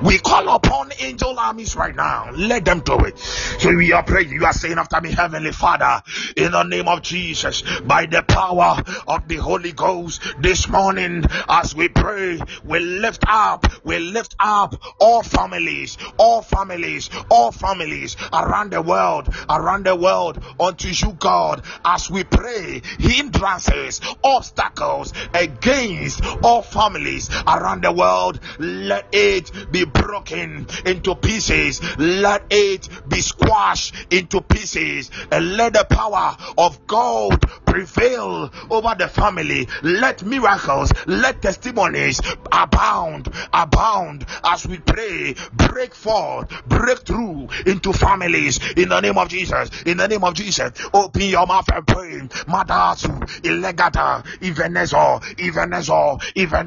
[0.02, 2.30] We call upon angel armies right now.
[2.32, 3.18] Let them do it.
[3.18, 4.30] So we are praying.
[4.30, 6.02] You are saying after me, Heavenly Father,
[6.36, 11.74] in the name of Jesus, by the power of the Holy Ghost, this morning, as
[11.74, 18.72] we pray, we lift up, we lift up all families, all families, all families around
[18.72, 26.62] the world, around the world unto you, God, as we pray, hindrances, obstacles against all
[26.76, 31.80] families around the world, let it be broken into pieces.
[31.98, 35.10] Let it be squashed into pieces.
[35.32, 39.68] And let the power of God prevail over the family.
[39.82, 42.20] Let miracles, let testimonies
[42.52, 45.34] abound, abound as we pray.
[45.52, 49.70] Break forth, break through into families in the name of Jesus.
[49.84, 52.20] In the name of Jesus, open your mouth and pray.
[52.46, 56.65] Madasu, Ilegata, Ivenezo, Ivenezo, Ivenezo,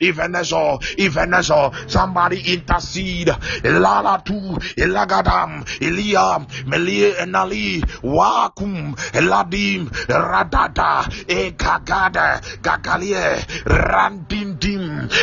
[0.00, 1.72] Ivenezo, Ivenezo.
[1.86, 3.36] Somebody intercede.
[3.62, 14.77] Lala tu, Ilagadam, Eliam, Melie Enali, Wakum, Eladim, Radada, Ekagada, Gagalie, Randindim,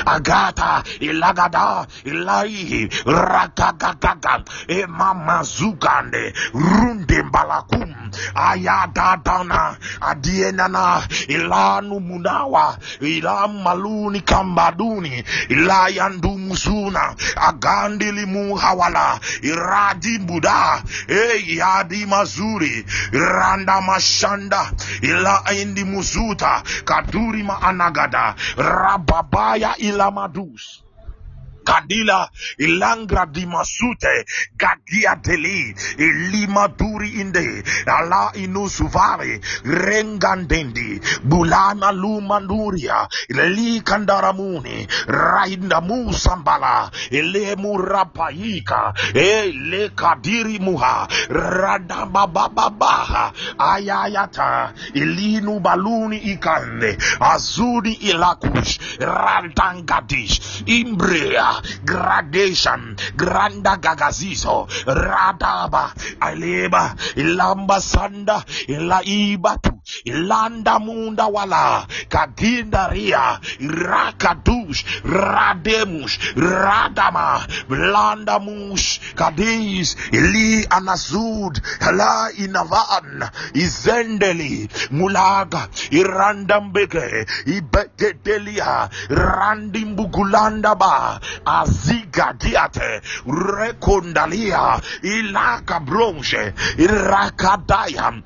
[0.06, 17.16] Agata, Ilagada, Ilai, Rakagagaga, Emamazugande, Rundimbalakum, Ayadadana, Adienana, Ilanu Munawa, ila Maluni Kambaduni, Ilayandu agandilimuhawala
[17.38, 24.72] Agandili Muhawala, Iradi Buda, Eyadi Mazuri, Randa Mashanda,
[25.02, 30.85] Ila Indi Muzuta, Kaduri Ma Anagada, Rababaya ya madus.
[31.66, 34.26] Kadila Ilangra Dimasute
[34.57, 47.55] Gadia Deli Ilima Duri Inde Ala Inusuvari Rengandendi Bulana Lumanuria Ili Kandaramuni Rainda Musambala Ele
[47.55, 63.78] Murapaika Ele Kadiri Muha Radabababa Ayayata Ilinu Baluni Ikande Azudi Ilakush radangadish Imbrea Gradation Granda
[63.78, 69.75] Gagazizo Radaba Aleba Ilamba Sanda Ilaibatu
[70.06, 71.86] Ilanda Munda Wala.
[72.10, 73.40] Kadinda Ria.
[73.62, 77.46] Rakadush Rademush Radama.
[77.70, 79.96] Blandamush kadis.
[80.12, 81.62] Ili Anazud.
[81.82, 83.30] Hala Inavan.
[83.54, 84.68] Izendeli.
[84.92, 85.70] Mulaga.
[85.92, 91.20] Irandambeke Ibetedelia Randimbugulanda Ba.
[91.46, 98.22] Azigadiate Rekondalia Ilaka Bronche Irakadaya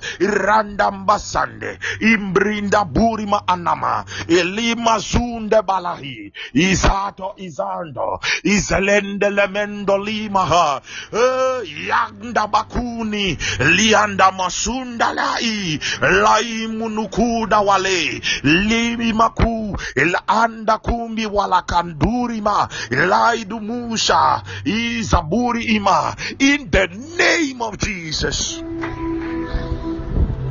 [1.50, 10.82] Irandambasande Imbrinda Burima Anama Elima Zunde Balahi Isato Izando Izelende Lemendo Limaha
[11.12, 23.60] Yanda Bakuni Lianda Masunda Lai Lai Munukuda Wale Limi Maku Ilanda Kumbi Wala Kandurima Laidu
[23.62, 26.88] Musa Izaburi Ima in the
[27.18, 28.62] name of Jesus.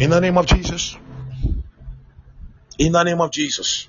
[0.01, 0.97] In the name of Jesus.
[2.79, 3.89] In the name of Jesus.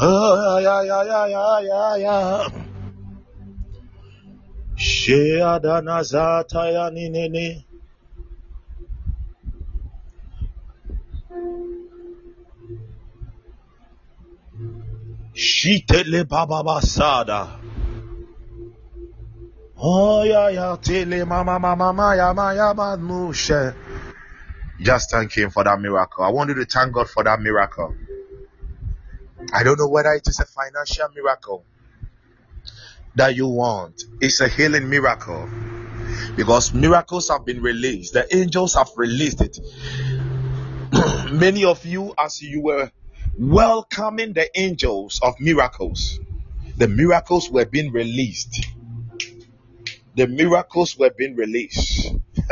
[0.00, 2.48] Oh, yeah, yeah, yeah, yeah, yeah, yeah.
[15.34, 17.58] Shitele baba basada.
[19.76, 23.74] Oh yeah yeah tele mama mama maya maya manushe.
[24.80, 26.24] Just thank him for that miracle.
[26.24, 27.94] I want you to thank God for that miracle.
[29.52, 31.64] I don't know whether it is a financial miracle
[33.14, 34.02] that you want.
[34.20, 35.48] It's a healing miracle.
[36.36, 38.14] Because miracles have been released.
[38.14, 39.58] The angels have released it.
[41.32, 42.90] Many of you, as you were
[43.38, 46.18] welcoming the angels of miracles,
[46.76, 48.66] the miracles were being released.
[50.16, 52.12] The miracles were being released.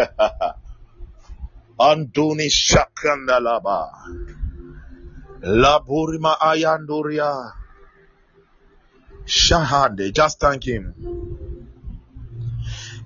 [1.81, 3.91] Andoni Shakandalaba.
[5.43, 7.53] Laburima Ayanduria.
[9.27, 10.13] Shahade.
[10.15, 10.95] Just thank him.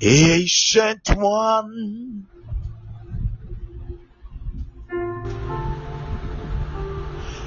[0.00, 2.26] Ancient one.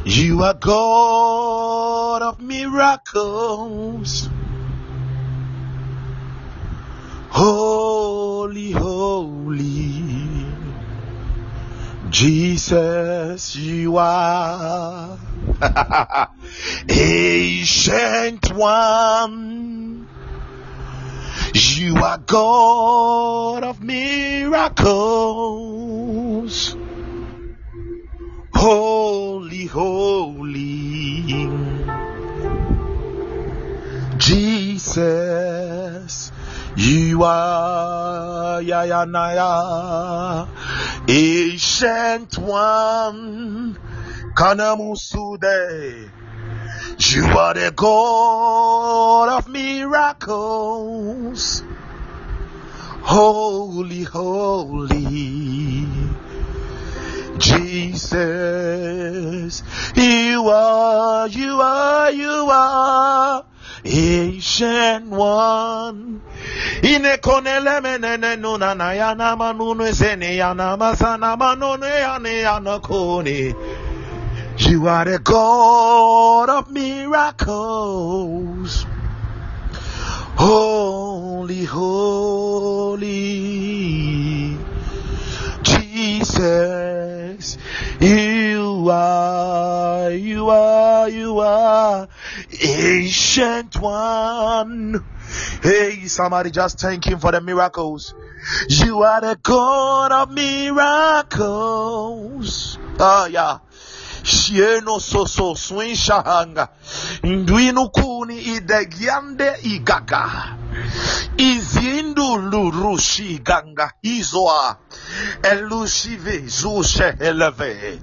[0.07, 4.29] You are God of miracles.
[7.29, 10.45] Holy, holy.
[12.11, 15.17] Jesus, you are
[16.87, 20.07] ancient one.
[21.55, 24.75] You are God of miracles.
[28.53, 29.14] Holy,
[29.45, 29.65] holy.
[29.67, 31.45] Holy.
[34.17, 36.31] Jesus,
[36.75, 40.47] you are Yayanaya,
[41.07, 43.77] ancient one.
[44.35, 46.09] Kanamusude.
[46.97, 51.61] You are the God of miracles.
[53.01, 55.94] Holy, holy.
[57.57, 59.53] Jesus,
[59.95, 63.45] you are, you are, you are
[63.85, 66.21] ancient one.
[67.81, 68.93] Menene nuna na
[72.79, 73.55] kone.
[74.57, 78.05] You are the God of miracles.
[80.37, 83.05] Holy, holy.
[85.63, 86.94] Jesus,
[87.99, 92.07] you are, you are, you are
[92.61, 95.05] ancient one.
[95.61, 98.13] Hey, somebody just thank him for the miracles.
[98.69, 100.77] You are the God of miracles.
[102.99, 103.59] Oh, yeah.
[104.25, 106.67] Shieno soso swin shahanga
[107.23, 110.23] ndwinu kuni idegiande igaga.
[111.37, 114.77] Izindu lurushi ganga izoa.
[115.43, 117.99] Elushive zushe eleve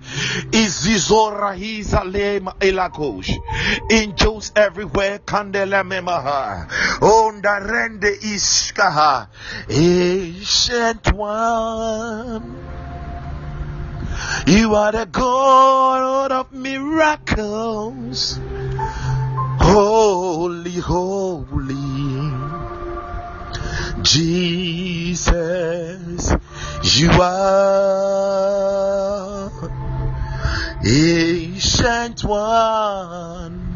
[0.53, 3.31] izizora hizalema elakosh
[3.91, 6.67] angels everywhere kandela memaha.
[7.01, 9.29] Ondarende iskaha
[9.69, 12.43] ancient one
[14.47, 18.39] you are the God of miracles.
[19.61, 22.13] Holy, holy.
[24.03, 26.35] Jesus,
[26.83, 27.93] you are
[30.85, 33.69] ancient one.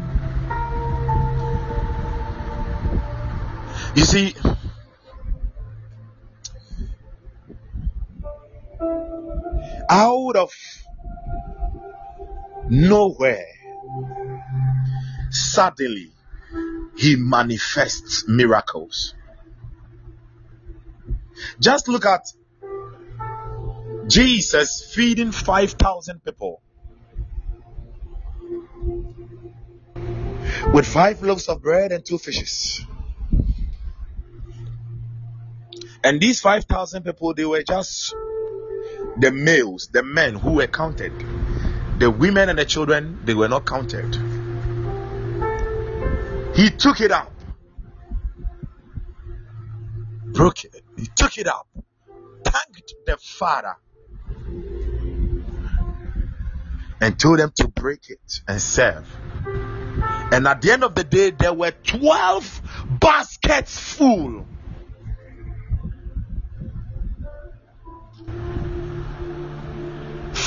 [3.95, 4.35] You see,
[9.89, 10.51] out of
[12.69, 13.45] nowhere,
[15.29, 16.11] suddenly
[16.97, 19.13] he manifests miracles.
[21.59, 22.21] Just look at
[24.07, 26.61] Jesus feeding 5,000 people
[30.73, 32.81] with five loaves of bread and two fishes.
[36.03, 38.15] And these 5,000 people, they were just
[39.19, 41.13] the males, the men who were counted.
[41.99, 44.15] The women and the children, they were not counted.
[46.55, 47.31] He took it up,
[50.33, 51.67] broke it, he took it up,
[52.43, 53.75] thanked the Father,
[57.01, 59.07] and told them to break it and serve.
[60.31, 62.61] And at the end of the day, there were 12
[62.99, 64.45] baskets full.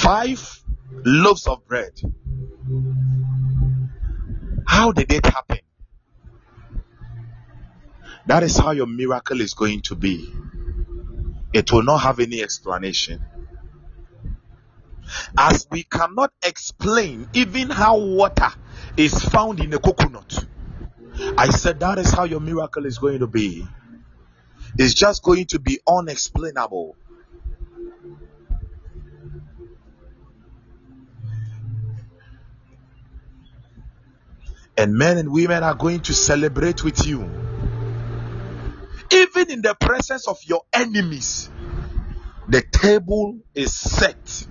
[0.00, 0.62] Five
[1.04, 1.92] loaves of bread.
[4.66, 5.58] How did it happen?
[8.26, 10.32] That is how your miracle is going to be.
[11.52, 13.22] It will not have any explanation.
[15.36, 18.48] As we cannot explain even how water
[18.96, 20.46] is found in a coconut,
[21.36, 23.66] I said that is how your miracle is going to be.
[24.78, 26.96] It's just going to be unexplainable.
[34.80, 37.20] And men and women are going to celebrate with you.
[39.12, 41.50] Even in the presence of your enemies,
[42.48, 44.46] the table is set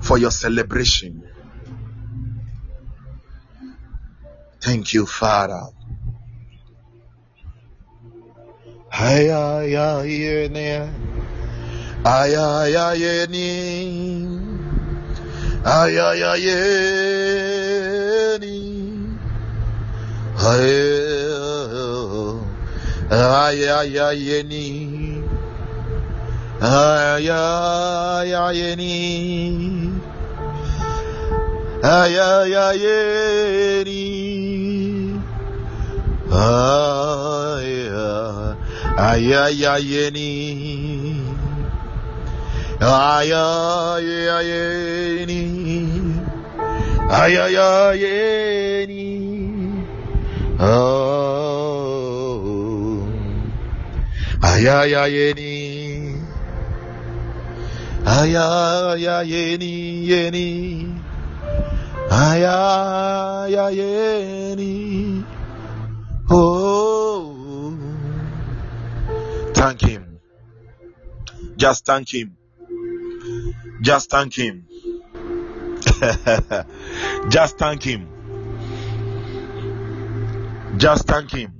[0.00, 1.22] for your celebration.
[4.62, 5.60] Thank you, Father.
[8.90, 10.90] Ay, ay, ay, ay,
[12.06, 13.36] ay, ay, ay, ay,
[15.66, 16.48] ay, ay,
[18.40, 18.87] ay,
[23.10, 25.18] Aya ya yeni
[26.62, 29.98] Aya ya yeni
[31.82, 34.06] Aya ya yeni
[36.30, 37.98] Aya
[38.94, 40.62] Aya ya yeni
[47.10, 47.90] Aya ya
[50.60, 51.78] Oh,
[54.42, 56.18] ayayayeni,
[58.02, 59.74] ayayayeni,
[60.10, 60.50] yeni,
[62.10, 62.82] ayayayeni.
[66.28, 67.30] Oh,
[69.54, 70.18] thank him.
[71.56, 72.36] Just thank him.
[73.80, 74.66] Just thank him.
[77.30, 78.17] Just thank him.
[80.78, 81.52] Just thank him.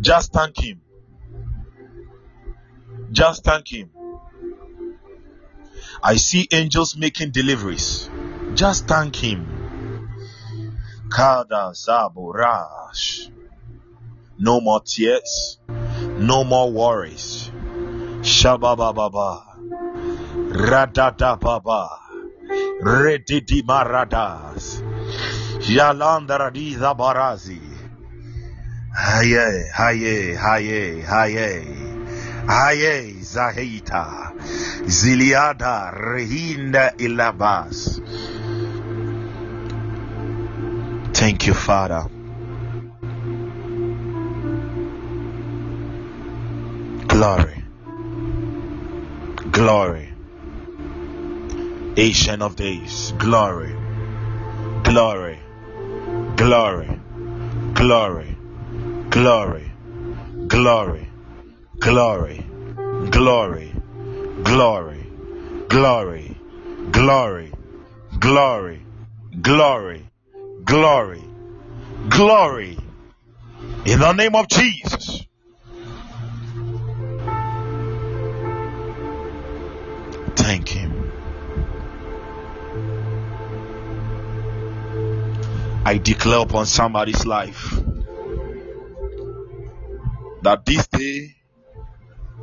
[0.00, 0.82] Just thank him.
[3.10, 3.90] Just thank him.
[6.02, 8.10] I see angels making deliveries.
[8.54, 9.46] Just thank him.
[11.10, 13.30] Kada Zaborash.
[14.38, 15.58] No more tears.
[16.18, 17.50] No more worries.
[18.20, 19.42] Shabababa.
[20.52, 21.88] Radada Baba.
[22.82, 24.89] Redidi Maradas.
[25.70, 27.60] Yalanda Radiza Barazi.
[28.92, 31.64] Haye, haye, haye, haye.
[32.48, 34.34] Haye, Zahita.
[34.86, 38.00] Ziliada Rehinda Ilabas.
[41.14, 42.08] Thank you, Father.
[47.06, 47.64] Glory.
[49.52, 50.08] Glory.
[51.96, 53.74] Ancient of days, glory,
[54.84, 55.39] glory,
[56.40, 56.88] glory,
[57.74, 58.34] glory,
[59.10, 59.72] glory,
[60.48, 61.06] glory,
[61.78, 62.46] glory,
[63.10, 63.74] glory,
[64.42, 65.04] glory,
[65.68, 66.36] glory,
[66.92, 67.52] glory,
[68.18, 68.82] glory,
[69.42, 70.06] glory,
[70.64, 71.22] glory,
[72.08, 72.78] glory.
[73.84, 75.26] In the name of Jesus.
[80.36, 80.89] Thank Him.
[85.90, 87.82] I declare upon somebody's life
[90.44, 91.34] that this day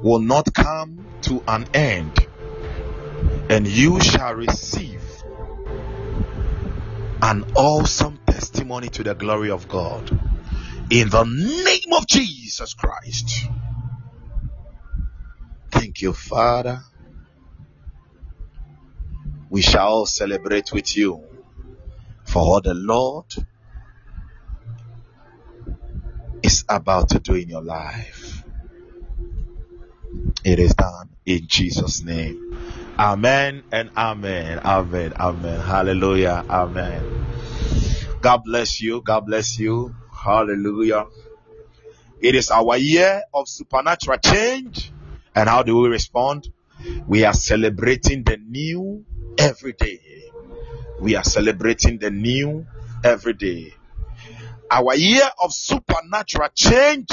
[0.04, 2.12] will not come to an end,
[3.50, 5.02] and you shall receive
[7.22, 10.10] an awesome testimony to the glory of God
[10.92, 13.46] in the name of Jesus Christ.
[15.72, 16.82] Thank you, Father.
[19.50, 21.27] We shall all celebrate with you
[22.28, 23.26] for the Lord
[26.44, 28.44] is about to do in your life.
[30.44, 32.96] It is done in Jesus' name.
[33.00, 34.60] Amen and amen.
[34.60, 35.14] Amen.
[35.20, 35.60] Amen.
[35.60, 36.46] Hallelujah.
[36.50, 37.04] Amen.
[38.22, 39.02] God bless you.
[39.02, 39.96] God bless you.
[40.14, 41.06] Hallelujah.
[42.20, 44.92] It is our year of supernatural change.
[45.36, 46.50] And how do we respond?
[47.08, 49.06] We are celebrating the new
[49.38, 50.02] every day.
[51.00, 52.66] We are celebrating the new
[53.04, 53.74] every day.
[54.70, 57.10] Our year of supernatural change.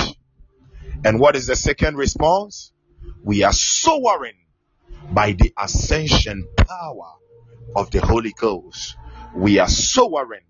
[1.04, 2.72] And what is the second response?
[3.22, 4.36] We are soaring
[5.12, 7.12] by the ascension power
[7.76, 8.96] of the Holy Ghost.
[9.34, 10.44] We are soaring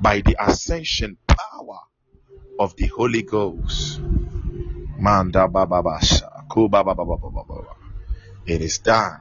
[0.00, 1.80] by the ascension power
[2.58, 4.00] of the Holy Ghost.
[4.98, 6.28] Manda bababasha.
[8.46, 9.20] It is done.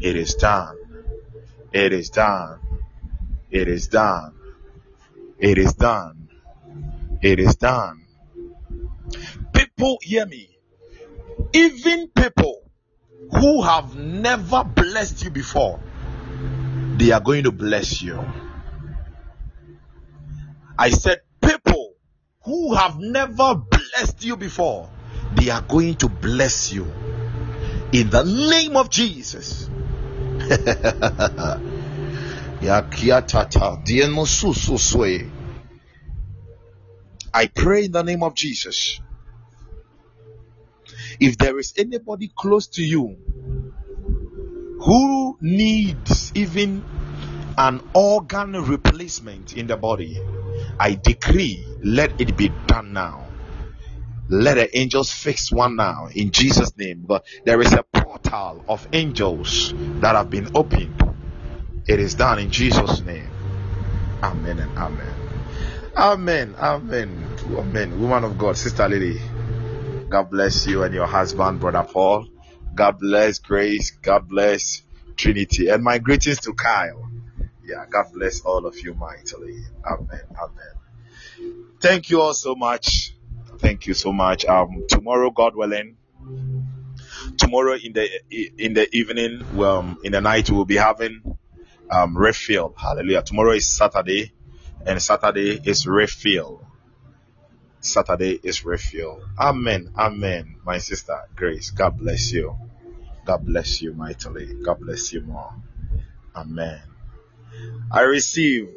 [0.00, 0.76] It is done.
[1.72, 2.60] It is done.
[3.50, 4.34] It is done.
[5.38, 6.28] It is done.
[7.22, 8.06] It is done.
[9.52, 10.48] People hear me.
[11.52, 12.62] Even people
[13.32, 15.80] who have never blessed you before,
[16.96, 18.18] they are going to bless you.
[20.78, 21.94] I said, people
[22.44, 24.88] who have never blessed you before,
[25.34, 26.84] they are going to bless you
[27.92, 29.68] in the name of Jesus.
[37.34, 39.00] I pray in the name of Jesus.
[41.20, 43.16] If there is anybody close to you
[44.80, 46.84] who needs even
[47.58, 50.20] an organ replacement in the body,
[50.78, 53.26] I decree, let it be done now.
[54.28, 57.04] Let the angels fix one now in Jesus' name.
[57.06, 57.82] But there is a
[58.22, 60.94] portal of angels that have been opened.
[61.86, 63.28] It is done in Jesus' name.
[64.22, 65.14] Amen and amen.
[65.96, 66.54] Amen.
[66.58, 67.36] Amen.
[67.56, 68.00] Amen.
[68.00, 69.20] Woman of God, Sister Lily.
[70.08, 72.26] God bless you and your husband, Brother Paul.
[72.74, 73.90] God bless Grace.
[73.90, 74.82] God bless
[75.16, 75.68] Trinity.
[75.68, 77.10] And my greetings to Kyle.
[77.64, 79.58] Yeah, God bless all of you mightily.
[79.84, 80.22] Amen.
[80.40, 80.74] Amen.
[81.80, 83.14] Thank you all so much.
[83.58, 84.44] Thank you so much.
[84.46, 85.96] Um, tomorrow, God willing,
[87.38, 88.08] tomorrow in the
[88.58, 91.38] in the evening, um, in the night, we'll be having
[91.90, 92.74] um refill.
[92.76, 93.22] Hallelujah.
[93.22, 94.32] Tomorrow is Saturday,
[94.84, 96.66] and Saturday is refill.
[97.80, 99.22] Saturday is refill.
[99.38, 99.90] Amen.
[99.96, 100.56] Amen.
[100.64, 102.56] My sister Grace, God bless you.
[103.24, 104.62] God bless you mightily.
[104.62, 105.54] God bless you more.
[106.34, 106.80] Amen.
[107.90, 108.68] I receive,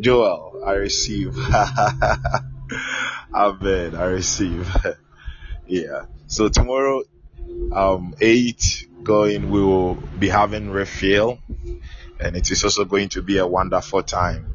[0.00, 0.62] Joel.
[0.64, 1.36] I receive.
[3.34, 3.94] Amen.
[3.94, 4.68] I receive.
[5.66, 6.06] yeah.
[6.26, 7.02] So tomorrow,
[7.72, 11.38] um, eight going, we will be having refill,
[12.20, 14.54] and it is also going to be a wonderful time.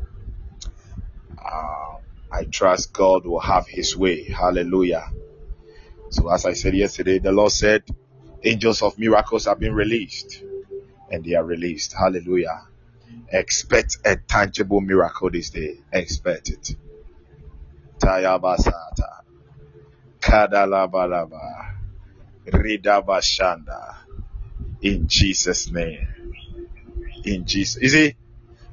[1.37, 1.97] Uh,
[2.31, 4.23] I trust God will have His way.
[4.29, 5.11] Hallelujah.
[6.09, 7.83] So as I said yesterday, the Lord said,
[8.43, 10.43] angels of miracles have been released,
[11.11, 11.93] and they are released.
[11.93, 12.67] Hallelujah.
[13.29, 15.77] Expect a tangible miracle this day.
[15.91, 16.75] Expect it.
[17.99, 19.21] Tayabasata.
[20.19, 21.72] Kadalabalaba.
[22.47, 23.95] Ridabashanda.
[24.81, 26.07] In Jesus' name.
[27.23, 27.81] In Jesus.
[27.81, 28.15] You see,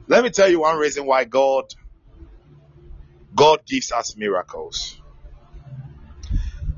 [0.08, 1.64] let me tell you one reason why God
[3.34, 5.00] God gives us miracles.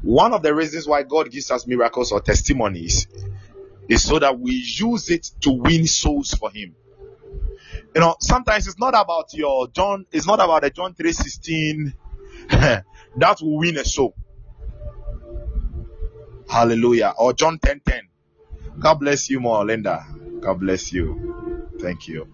[0.03, 3.07] One of the reasons why God gives us miracles or testimonies
[3.89, 6.77] is so that we use it to win souls for Him.
[7.95, 11.95] You know, sometimes it's not about your John, it's not about the John 3:16
[13.17, 14.15] that will win a soul.
[16.53, 17.15] Hallelujah.
[17.19, 18.03] Or John 10:10.
[18.79, 20.05] God bless you more, Linda.
[20.41, 21.71] God bless you.
[21.81, 22.29] Thank you.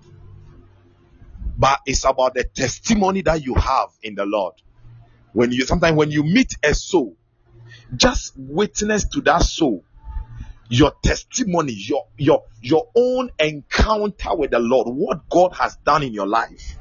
[1.57, 4.55] But it's about the testimony that you have in the Lord.
[5.35, 7.16] When you sometimes when you meet a soul,
[7.95, 9.85] just witness to that soul
[10.69, 16.12] your testimony, your your your own encounter with the Lord, what God has done in
[16.12, 16.77] your life.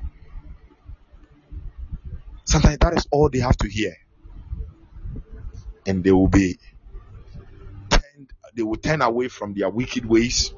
[2.46, 3.96] Sometimes that is all they have to hear.
[5.86, 6.60] And they will be
[8.58, 10.54] they will turn away from their wicked ways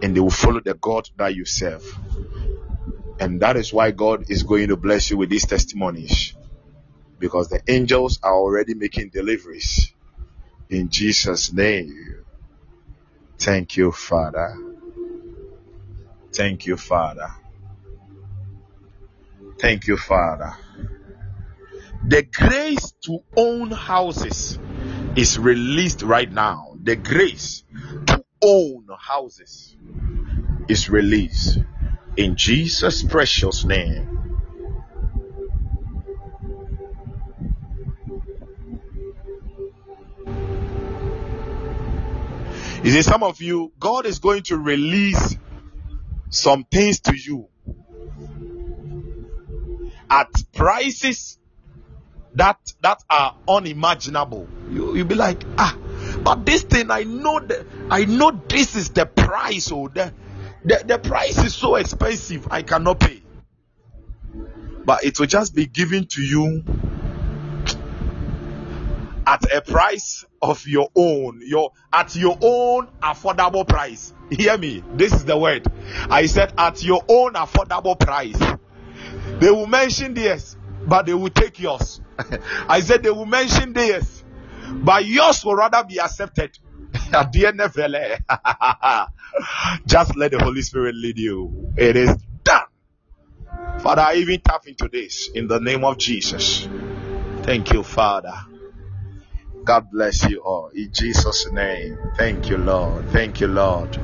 [0.00, 1.84] and they will follow the God that you serve.
[3.18, 6.34] And that is why God is going to bless you with these testimonies.
[7.18, 9.92] Because the angels are already making deliveries.
[10.70, 12.24] In Jesus' name.
[13.38, 14.56] Thank you, Father.
[16.32, 17.28] Thank you, Father.
[19.58, 20.54] Thank you, Father.
[22.06, 24.58] The grace to own houses
[25.16, 26.73] is released right now.
[26.84, 27.64] The grace
[28.08, 29.74] to own houses
[30.68, 31.58] is released
[32.18, 34.10] in Jesus' precious name.
[42.82, 45.38] You see, some of you, God is going to release
[46.28, 47.48] some things to you
[50.10, 51.38] at prices
[52.34, 54.46] that that are unimaginable.
[54.70, 55.78] You you'll be like, ah,
[56.24, 60.12] but this thing I know that I know this is the price, oh, the,
[60.64, 63.22] the the price is so expensive, I cannot pay.
[64.84, 66.64] But it will just be given to you
[69.26, 74.12] at a price of your own your at your own affordable price.
[74.30, 75.66] Hear me this is the word.
[76.10, 78.38] I said at your own affordable price.
[79.40, 80.56] They will mention this
[80.86, 82.00] but they will take yours.
[82.68, 84.23] I said they will mention this
[84.82, 86.56] but yours will rather be accepted
[89.86, 92.66] just let the holy spirit lead you it is done
[93.78, 96.68] father i even tap into this in the name of jesus
[97.42, 98.34] thank you father
[99.64, 100.68] God bless you all.
[100.74, 101.96] In Jesus' name.
[102.18, 103.08] Thank you, Lord.
[103.10, 103.96] Thank you, Lord.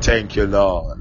[0.00, 0.98] Thank you, Lord.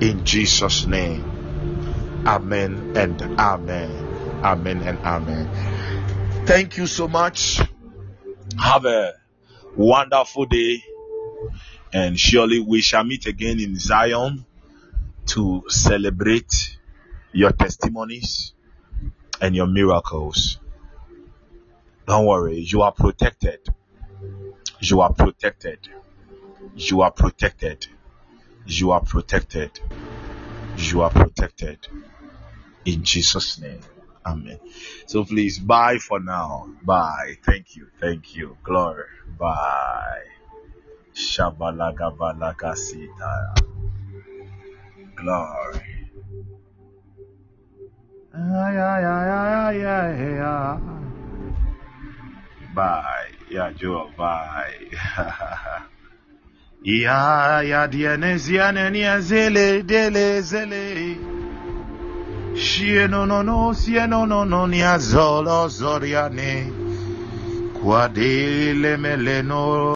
[0.00, 1.24] In Jesus' name.
[2.26, 4.09] Amen and amen.
[4.42, 5.50] Amen and amen.
[6.46, 7.60] Thank you so much.
[8.58, 9.14] Have a
[9.76, 10.82] wonderful day.
[11.92, 14.46] And surely we shall meet again in Zion
[15.26, 16.78] to celebrate
[17.32, 18.52] your testimonies
[19.40, 20.58] and your miracles.
[22.06, 23.60] Don't worry, you are protected.
[24.80, 25.88] You are protected.
[26.74, 27.86] You are protected.
[28.66, 29.78] You are protected.
[30.76, 31.86] You are protected.
[32.84, 33.80] In Jesus' name.
[34.26, 34.58] Amen.
[35.06, 36.68] So please, bye for now.
[36.84, 37.36] Bye.
[37.44, 37.88] Thank you.
[38.00, 38.56] Thank you.
[38.62, 39.04] Glory.
[39.38, 40.24] Bye.
[41.14, 43.54] Shabalagabalaka sita.
[45.16, 46.10] Glory.
[48.32, 50.78] Ay, ay, ay, ay, ay, ay.
[52.74, 53.30] Bye.
[53.50, 54.74] Yeah, Joe, bye.
[56.82, 61.39] Ya ya diane ziane ni zele dele zele.
[62.54, 66.72] Shie no no no sie no no no ni azolo zoriane.
[67.80, 69.88] Kwa dele meleno.